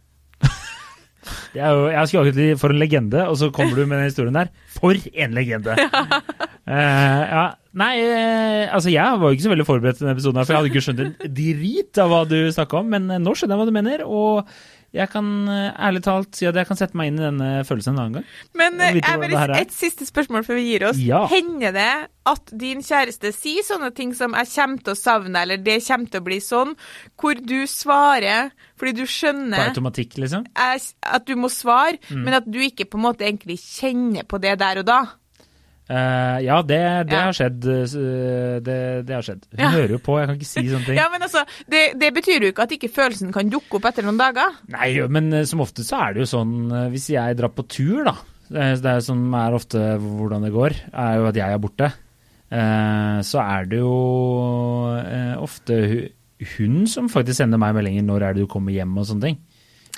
Det 1.51 1.59
er 1.61 1.71
jo, 1.75 1.87
jeg 1.91 2.07
skulle 2.07 2.29
akkurat 2.29 2.59
for 2.61 2.73
en 2.73 2.79
legende, 2.79 3.23
og 3.27 3.35
så 3.39 3.49
kommer 3.51 3.75
du 3.75 3.83
med 3.85 3.99
den 3.99 4.07
historien 4.07 4.37
der. 4.37 4.51
For 4.71 4.95
en 4.95 5.33
legende! 5.35 5.75
Uh, 6.67 7.23
ja. 7.35 7.47
Nei, 7.71 7.93
eh, 8.03 8.65
altså 8.67 8.91
jeg 8.91 9.19
var 9.19 9.29
jo 9.29 9.37
ikke 9.37 9.45
så 9.45 9.51
veldig 9.53 9.65
forberedt 9.67 9.97
til 9.99 10.05
denne 10.05 10.17
episoden, 10.17 10.39
her, 10.41 10.47
for 10.47 10.53
jeg 10.53 10.59
hadde 10.59 10.71
ikke 10.73 10.83
skjønt 10.83 11.03
en 11.05 11.35
drit 11.37 11.99
av 12.03 12.11
hva 12.11 12.21
du 12.27 12.35
snakka 12.51 12.81
om, 12.81 12.89
men 12.91 13.05
eh, 13.07 13.21
nå 13.23 13.31
skjønner 13.31 13.55
jeg 13.55 13.61
hva 13.61 13.67
du 13.69 13.75
mener. 13.77 14.03
Og 14.03 14.51
Jeg 14.93 15.07
kan 15.13 15.27
eh, 15.47 15.71
ærlig 15.87 16.01
talt 16.03 16.35
si 16.35 16.45
at 16.49 16.57
jeg 16.59 16.67
kan 16.67 16.75
sette 16.79 16.97
meg 16.99 17.07
inn 17.11 17.19
i 17.21 17.23
denne 17.23 17.49
følelsen 17.63 17.93
en 17.93 17.99
annen 18.01 18.15
gang. 18.19 18.25
Men 18.59 18.79
Jeg 18.83 18.97
eh, 18.99 19.21
bare, 19.31 19.55
er. 19.55 19.61
et 19.61 19.71
siste 19.71 20.03
spørsmål 20.07 20.43
før 20.43 20.59
vi 20.59 20.65
gir 20.67 20.83
oss. 20.89 20.99
Ja. 20.99 21.21
Hender 21.31 21.71
det 21.71 21.91
at 22.27 22.51
din 22.59 22.83
kjæreste 22.83 23.31
sier 23.33 23.63
sånne 23.63 23.93
ting 23.95 24.11
som 24.13 24.33
'jeg 24.35 24.47
kommer 24.51 24.83
til 24.83 24.93
å 24.93 24.99
savne 24.99 25.41
eller 25.41 25.57
'det 25.57 25.79
kommer 25.87 26.11
til 26.11 26.19
å 26.21 26.23
bli 26.23 26.39
sånn', 26.43 26.75
hvor 27.17 27.33
du 27.39 27.63
svarer 27.67 28.51
fordi 28.77 28.93
du 28.95 29.03
På 29.03 29.07
skjønner 29.07 29.69
automatikk, 29.69 30.17
liksom. 30.17 30.45
at 30.55 31.25
du 31.25 31.35
må 31.35 31.47
svare, 31.49 31.97
Mm. 32.09 32.23
men 32.23 32.33
at 32.33 32.45
du 32.51 32.59
ikke 32.59 32.85
på 32.89 32.97
en 32.97 33.03
måte 33.03 33.21
egentlig 33.25 33.59
kjenner 33.59 34.23
på 34.23 34.41
det 34.41 34.59
der 34.59 34.79
og 34.79 34.85
da? 34.85 35.05
Eh, 35.89 36.37
ja, 36.45 36.61
det, 36.61 36.77
det 37.09 37.13
Ja. 37.17 37.23
har 37.25 37.33
skjedd. 37.33 37.65
eh, 37.65 38.59
Det, 38.61 39.05
det 39.05 39.13
har 39.13 39.21
skjedd. 39.25 39.41
Hun 39.57 39.59
Ja. 39.65 39.71
hører 39.71 39.89
jo 39.89 39.97
på, 39.99 40.19
jeg 40.19 40.27
kan 40.27 40.35
ikke 40.37 40.45
si 40.45 40.61
sånne 40.69 40.85
ting. 40.85 40.95
Ja, 40.95 41.09
men 41.11 41.21
altså, 41.21 41.43
det, 41.69 41.99
det 41.99 42.13
betyr 42.13 42.41
jo 42.45 42.51
ikke 42.53 42.63
at 42.63 42.71
ikke 42.71 42.89
følelsen 42.93 43.33
kan 43.33 43.49
dukke 43.49 43.75
opp 43.75 43.85
etter 43.85 44.03
noen 44.03 44.17
dager. 44.17 44.53
Nei, 44.69 44.93
men 45.09 45.33
eh, 45.33 45.43
som 45.43 45.59
ofte 45.59 45.83
så 45.83 45.99
er 46.09 46.13
det 46.13 46.21
jo 46.23 46.29
sånn 46.37 46.71
Hvis 46.91 47.09
jeg 47.09 47.35
drar 47.37 47.49
på 47.49 47.67
tur, 47.67 48.03
da. 48.05 48.15
Det 48.51 48.81
det 48.83 48.91
er 48.91 48.99
som 48.99 49.33
er 49.33 49.51
ofte 49.55 49.79
hvordan 49.99 50.43
det 50.43 50.51
går, 50.53 50.73
er 50.93 51.15
jo 51.17 51.27
at 51.27 51.35
jeg 51.35 51.51
er 51.53 51.59
borte. 51.59 51.91
Uh, 52.51 53.21
Så 53.23 53.39
er 53.39 53.65
det 53.65 53.79
jo 53.79 53.91
uh, 54.99 55.35
ofte 55.41 56.11
hun 56.57 56.85
som 56.89 57.07
faktisk 57.07 57.37
sender 57.37 57.57
meg 57.61 57.75
meldinger 57.75 58.03
'når 58.03 58.21
er 58.27 58.33
det 58.33 58.41
du 58.43 58.47
kommer 58.47 58.73
hjem' 58.73 58.97
og 58.97 59.05
sånne 59.07 59.21
ting. 59.21 59.37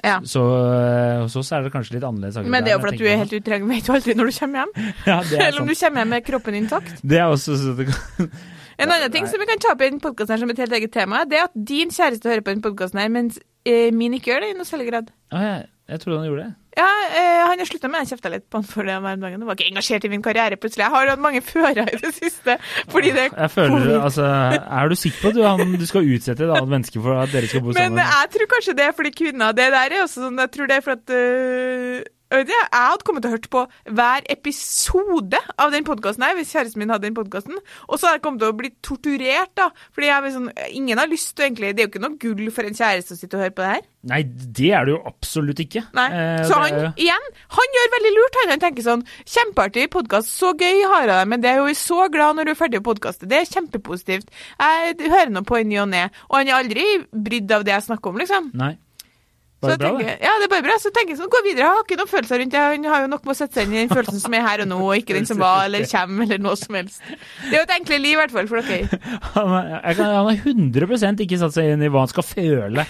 Ja. 0.03 0.17
Så 0.27 0.41
eh, 0.43 1.21
hos 1.21 1.35
oss 1.39 1.51
er 1.55 1.63
det 1.63 1.71
kanskje 1.73 1.95
litt 1.97 2.03
annerledes. 2.07 2.41
Men 2.43 2.65
det 2.65 2.73
er 2.73 2.77
jo 2.77 2.81
fordi 2.83 2.99
du 2.99 3.05
er 3.07 3.21
helt 3.21 3.31
utilgjengelig, 3.33 3.77
vet 3.77 3.87
jo 3.87 3.95
aldri 3.97 4.15
når 4.19 4.31
du 4.31 4.39
kommer 4.39 4.63
hjem. 4.63 4.73
Ja, 5.09 5.19
er 5.21 5.45
Eller 5.47 5.61
om 5.61 5.69
du 5.69 5.75
kommer 5.79 6.03
hjem 6.03 6.11
med 6.15 6.25
kroppen 6.27 6.57
intakt. 6.59 6.99
Det 7.01 7.21
er 7.21 7.31
også 7.31 7.55
så 7.59 7.77
det 7.79 7.87
kan 7.91 8.29
En 8.83 8.89
annen 8.89 9.11
ting 9.13 9.27
som 9.29 9.37
vi 9.39 9.45
kan 9.45 9.59
ta 9.61 9.75
opp 9.75 9.83
i 9.85 9.85
denne 9.85 10.01
podkasten 10.01 10.41
som 10.41 10.49
et 10.49 10.59
helt 10.63 10.73
eget 10.73 10.91
tema, 10.91 11.21
det 11.29 11.37
er 11.37 11.45
at 11.45 11.53
din 11.53 11.91
kjæreste 11.93 12.25
hører 12.25 12.41
på 12.41 12.55
denne 12.55 12.65
podkasten 12.65 13.03
mens 13.13 13.37
eh, 13.69 13.93
min 13.93 14.15
ikke 14.17 14.31
gjør 14.31 14.43
det 14.43 14.49
i 14.49 14.57
noe 14.57 14.65
særlig 14.67 14.87
grad. 14.89 15.11
Ah, 15.29 15.43
jeg, 15.45 15.67
jeg 15.93 16.01
trodde 16.01 16.23
han 16.23 16.27
gjorde 16.31 16.47
det. 16.47 16.55
Ja, 16.73 16.88
eh, 17.13 17.41
han 17.47 17.59
har 17.62 17.67
slutta 17.69 17.89
med. 17.91 18.01
Jeg 18.03 18.15
kjefta 18.15 18.31
litt 18.33 18.45
på 18.49 18.59
han 18.62 18.65
for 18.65 18.88
det 18.88 18.95
hver 19.03 19.19
dag. 19.21 19.36
Han 19.36 19.45
var 19.45 19.57
ikke 19.57 19.69
engasjert 19.69 20.07
i 20.07 20.12
min 20.13 20.23
karriere 20.25 20.57
plutselig. 20.57 20.86
Jeg 20.88 20.93
har 20.95 21.12
hatt 21.12 21.21
mange 21.21 21.41
fører 21.45 21.91
i 21.93 21.99
det 22.01 22.13
siste. 22.17 22.57
Fordi 22.89 23.13
det 23.13 23.27
Jeg 23.29 23.51
føler, 23.53 23.99
altså, 24.01 24.25
Er 24.25 24.89
du 24.89 24.95
sikker 24.95 25.21
på 25.21 25.33
at 25.33 25.38
du, 25.38 25.43
han, 25.45 25.77
du 25.79 25.86
skal 25.86 26.09
utsette 26.15 26.43
et 26.43 26.49
annet 26.49 26.73
menneske 26.73 27.01
for 27.03 27.21
at 27.21 27.31
dere 27.33 27.49
skal 27.51 27.62
bo 27.62 27.75
Men 27.77 28.01
jeg 28.01 28.33
tror 28.33 28.49
kanskje 28.55 28.75
det 28.79 28.86
er 28.88 28.97
fordi 28.97 29.12
kvinner 29.15 29.55
Det 29.55 29.69
der 29.73 29.93
er 29.93 30.03
også 30.03 30.25
sånn 30.25 30.41
Jeg 30.41 30.51
tror 30.55 30.69
det 30.69 30.77
er 30.77 30.86
for 30.86 30.97
at 30.97 31.13
øh, 31.13 32.01
jeg 32.41 32.69
hadde 32.74 33.06
kommet 33.06 33.24
til 33.24 33.32
å 33.32 33.36
hørt 33.36 33.50
på 33.54 33.63
hver 33.93 34.26
episode 34.34 35.39
av 35.62 35.74
den 35.74 35.86
podkasten 35.88 36.26
her, 36.26 36.36
hvis 36.38 36.54
kjæresten 36.56 36.82
min 36.82 36.93
hadde 36.93 37.06
den 37.08 37.17
podkasten. 37.17 37.60
Og 37.88 37.98
så 37.98 38.08
hadde 38.08 38.19
jeg 38.19 38.26
kommet 38.26 38.43
til 38.43 38.54
å 38.54 38.58
bli 38.58 38.72
torturert, 38.86 39.54
da. 39.60 39.69
Fordi 39.93 40.10
jeg 40.10 40.17
er 40.17 40.36
sånn, 40.36 40.52
ingen 40.74 41.02
har 41.02 41.12
lyst 41.12 41.36
til 41.38 41.48
egentlig 41.48 41.74
Det 41.74 41.84
er 41.84 41.88
jo 41.88 41.91
ikke 41.93 42.04
noe 42.04 42.19
gull 42.22 42.52
for 42.56 42.67
en 42.67 42.78
kjæreste 42.78 43.15
å 43.15 43.19
sitte 43.19 43.38
og 43.38 43.46
høre 43.46 43.56
på 43.56 43.65
det 43.65 43.72
her. 43.76 43.84
Nei, 44.12 44.22
det 44.28 44.72
er 44.76 44.88
det 44.88 44.96
jo 44.96 45.02
absolutt 45.08 45.62
ikke. 45.63 45.86
Nei. 45.96 46.08
Eh, 46.12 46.43
så 46.50 46.60
han, 46.60 46.80
er 46.80 47.00
igjen, 47.00 47.28
han 47.58 47.78
gjør 47.78 47.91
veldig 47.98 48.13
lurt. 48.17 48.39
Han, 48.41 48.54
han 48.56 48.63
tenker 48.63 48.86
sånn 48.86 49.06
Kjempeartig 49.24 49.88
podkast, 49.93 50.34
så 50.34 50.52
gøy 50.52 50.84
har 50.89 51.06
jeg 51.06 51.12
det, 51.13 51.19
men 51.32 51.43
det 51.43 51.52
er 51.54 51.62
jo 51.62 51.76
så 51.78 52.08
glad 52.12 52.38
når 52.38 52.50
du 52.50 52.54
er 52.54 52.60
ferdig 52.60 52.82
å 52.82 52.88
podkaste. 52.89 53.30
Det 53.30 53.39
er 53.39 53.50
kjempepositivt. 53.50 54.34
Jeg 54.60 54.98
hører 55.06 55.32
nå 55.34 55.46
på 55.48 55.62
i 55.62 55.67
ny 55.67 55.80
og 55.84 55.91
ne. 55.93 56.08
Og 56.32 56.39
han 56.39 56.52
er 56.52 56.60
aldri 56.60 56.88
brydd 57.12 57.54
av 57.56 57.67
det 57.67 57.78
jeg 57.78 57.88
snakker 57.88 58.12
om, 58.12 58.19
liksom. 58.24 58.52
Nei. 58.60 58.74
Så 59.63 59.69
Bare 59.71 59.80
bra, 59.80 59.89
tenker, 59.95 60.10
det. 60.12 60.15
ja, 60.28 60.34
det 60.41 60.47
er 60.47 60.52
bare 60.52 60.65
bra. 60.65 60.76
Så 60.84 60.91
tenker 60.91 61.13
jeg 61.13 61.19
sånn, 61.21 61.30
gå 61.32 61.39
videre. 61.45 61.63
Jeg 61.63 61.71
har 61.71 61.86
ikke 61.86 61.97
noen 62.02 62.12
følelser 62.12 62.41
rundt 62.43 62.56
det. 62.56 62.63
Han 62.73 62.88
har 62.91 63.06
jo 63.06 63.10
nok 63.13 63.23
med 63.23 63.34
å 63.34 63.38
sette 63.39 63.56
seg 63.60 63.69
inn 63.69 63.76
i 63.78 63.82
den 63.86 63.93
følelsen 63.93 64.19
som 64.26 64.36
er 64.38 64.43
her 64.43 64.63
og 64.65 64.69
nå, 64.73 64.80
og 64.89 64.97
ikke 64.99 65.15
den 65.17 65.30
som 65.30 65.39
var 65.39 65.65
eller 65.69 65.88
kommer, 65.88 66.28
eller 66.28 66.43
noe 66.43 66.60
som 66.60 66.76
helst. 66.78 66.99
Det 67.08 67.54
er 67.54 67.58
jo 67.62 67.63
et 67.63 67.76
enklere 67.78 68.04
liv, 68.04 68.17
i 68.17 68.19
hvert 68.21 68.36
fall, 68.36 68.49
for 68.52 68.69
dere. 68.69 68.99
Han 69.38 69.56
er- 69.56 70.04
han 70.04 70.28
har 70.28 70.38
100 70.43 71.23
ikke 71.23 71.39
satt 71.41 71.56
seg 71.56 71.71
inn 71.73 71.84
i 71.86 71.89
hva 71.91 72.04
han 72.04 72.12
skal 72.12 72.26
føle 72.28 72.84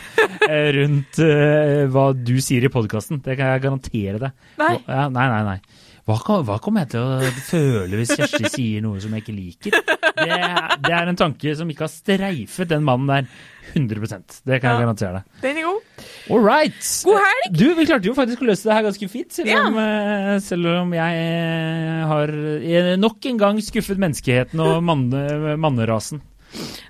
eh, 0.48 0.70
rundt 0.80 1.20
uh, 1.22 1.86
hva 1.94 2.06
du 2.18 2.36
sier 2.44 2.66
i 2.66 2.72
podkasten. 2.74 3.22
Det 3.24 3.38
kan 3.38 3.54
jeg 3.54 3.64
garantere 3.68 4.22
deg. 4.28 4.44
Nei. 4.62 4.76
Ja, 4.88 5.08
nei, 5.14 5.28
nei, 5.30 5.42
nei. 5.54 5.58
Hva, 6.04 6.18
hva 6.44 6.58
kommer 6.60 6.84
jeg 6.84 6.92
til 6.98 7.06
å 7.06 7.34
føle 7.48 7.96
hvis 8.02 8.12
Kjersti 8.18 8.50
sier 8.52 8.84
noe 8.84 9.00
som 9.00 9.14
jeg 9.16 9.24
ikke 9.24 9.36
liker? 9.38 9.78
Det, 10.18 10.40
det 10.84 10.92
er 10.98 11.08
en 11.12 11.20
tanke 11.20 11.54
som 11.56 11.70
ikke 11.72 11.86
har 11.86 11.94
streifet 11.94 12.72
den 12.74 12.84
mannen 12.84 13.08
der 13.08 13.30
100% 13.74 14.42
Det 14.46 14.60
kan 14.62 14.70
jeg 14.72 14.80
Ja. 14.80 14.82
garantere 14.86 15.14
deg. 15.14 15.24
Den 15.42 15.58
er 15.58 15.64
god. 15.68 15.82
All 16.30 16.44
right. 16.46 16.90
God 17.06 17.20
helg! 17.20 17.58
Du, 17.58 17.66
vi 17.76 17.86
klarte 17.90 18.06
jo 18.10 18.14
faktisk 18.18 18.42
å 18.44 18.50
løse 18.52 18.64
det 18.70 18.74
her 18.78 18.84
ganske 18.88 19.10
fint, 19.10 19.32
selv 19.34 19.48
Ja. 19.50 19.64
om, 19.68 19.78
eh, 19.78 20.40
selv 20.40 20.66
om 20.82 20.94
jeg 20.94 21.24
eh, 21.24 22.04
har 22.08 22.30
eh, 22.30 22.96
nok 22.98 23.26
en 23.26 23.38
gang 23.42 23.58
skuffet 23.62 23.98
menneskeheten 23.98 24.60
og 24.64 24.84
manne, 24.84 25.58
mannerasen. 25.58 26.22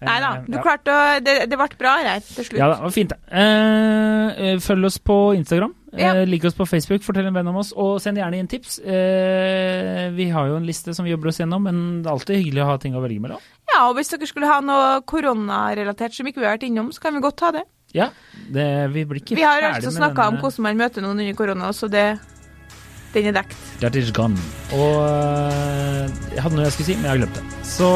Nei 0.03 0.17
da, 0.19 0.33
du 0.43 0.57
ja. 0.57 0.61
klarte 0.61 0.91
å 0.91 1.03
Det, 1.23 1.33
det 1.47 1.55
ble 1.55 1.67
bra 1.79 1.93
her 2.03 2.19
til 2.19 2.43
slutt. 2.43 2.57
Ja 2.59 2.67
det 2.73 2.81
var 2.83 2.91
fint. 2.91 3.13
det. 3.15 4.59
Følg 4.61 4.85
oss 4.89 4.97
på 4.99 5.15
Instagram. 5.37 5.71
Ja. 5.95 6.11
Lik 6.25 6.43
oss 6.49 6.55
på 6.57 6.65
Facebook, 6.67 7.03
fortell 7.05 7.27
en 7.29 7.35
venn 7.37 7.47
om 7.47 7.55
oss, 7.61 7.71
og 7.77 8.01
send 8.01 8.17
gjerne 8.17 8.39
inn 8.41 8.47
tips. 8.51 8.79
Vi 8.83 10.25
har 10.33 10.47
jo 10.49 10.57
en 10.57 10.65
liste 10.67 10.93
som 10.97 11.05
vi 11.05 11.13
jobber 11.13 11.29
oss 11.31 11.39
gjennom, 11.39 11.63
men 11.63 12.01
det 12.03 12.09
er 12.09 12.15
alltid 12.17 12.41
hyggelig 12.41 12.63
å 12.65 12.69
ha 12.73 12.77
ting 12.81 12.97
å 12.97 13.03
velge 13.05 13.21
mellom. 13.23 13.39
Ja, 13.73 13.87
og 13.89 13.95
hvis 13.97 14.11
dere 14.13 14.27
skulle 14.29 14.49
ha 14.49 14.59
noe 14.61 14.99
koronarelatert 15.09 16.13
som 16.13 16.27
ikke 16.29 16.43
vi 16.43 16.45
har 16.45 16.59
vært 16.59 16.67
innom, 16.67 16.91
så 16.93 17.01
kan 17.01 17.15
vi 17.15 17.23
godt 17.23 17.39
ta 17.41 17.49
det. 17.55 17.63
Ja, 17.93 18.09
det, 18.53 18.67
vi 18.93 19.03
blir 19.05 19.21
ikke 19.21 19.33
ferdig 19.33 19.39
med 19.39 19.41
Vi 19.41 19.47
har 19.49 19.65
altså 19.69 19.93
snakka 19.93 20.27
om 20.29 20.37
hvordan 20.41 20.65
man 20.67 20.79
møter 20.81 21.05
noen 21.05 21.19
under 21.23 21.37
korona, 21.37 21.71
så 21.73 21.89
det 21.89 22.07
den 23.13 23.29
er 23.29 23.35
dekt. 23.37 23.57
That 23.81 23.95
is 23.95 24.11
gone. 24.11 24.37
Og 24.73 25.01
eh, 25.05 26.09
jeg 26.33 26.41
hadde 26.41 26.57
noe 26.57 26.65
jeg 26.65 26.73
skulle 26.77 26.89
si, 26.89 26.97
men 26.97 27.09
jeg 27.09 27.13
har 27.13 27.21
glemt 27.21 27.37
det. 27.37 27.65
Så 27.75 27.89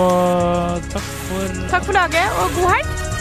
takk 0.93 1.13
for 1.27 1.61
Takk 1.73 1.87
for 1.89 1.97
laget, 1.97 2.41
og 2.41 2.59
god 2.61 2.75
helg! 2.77 3.16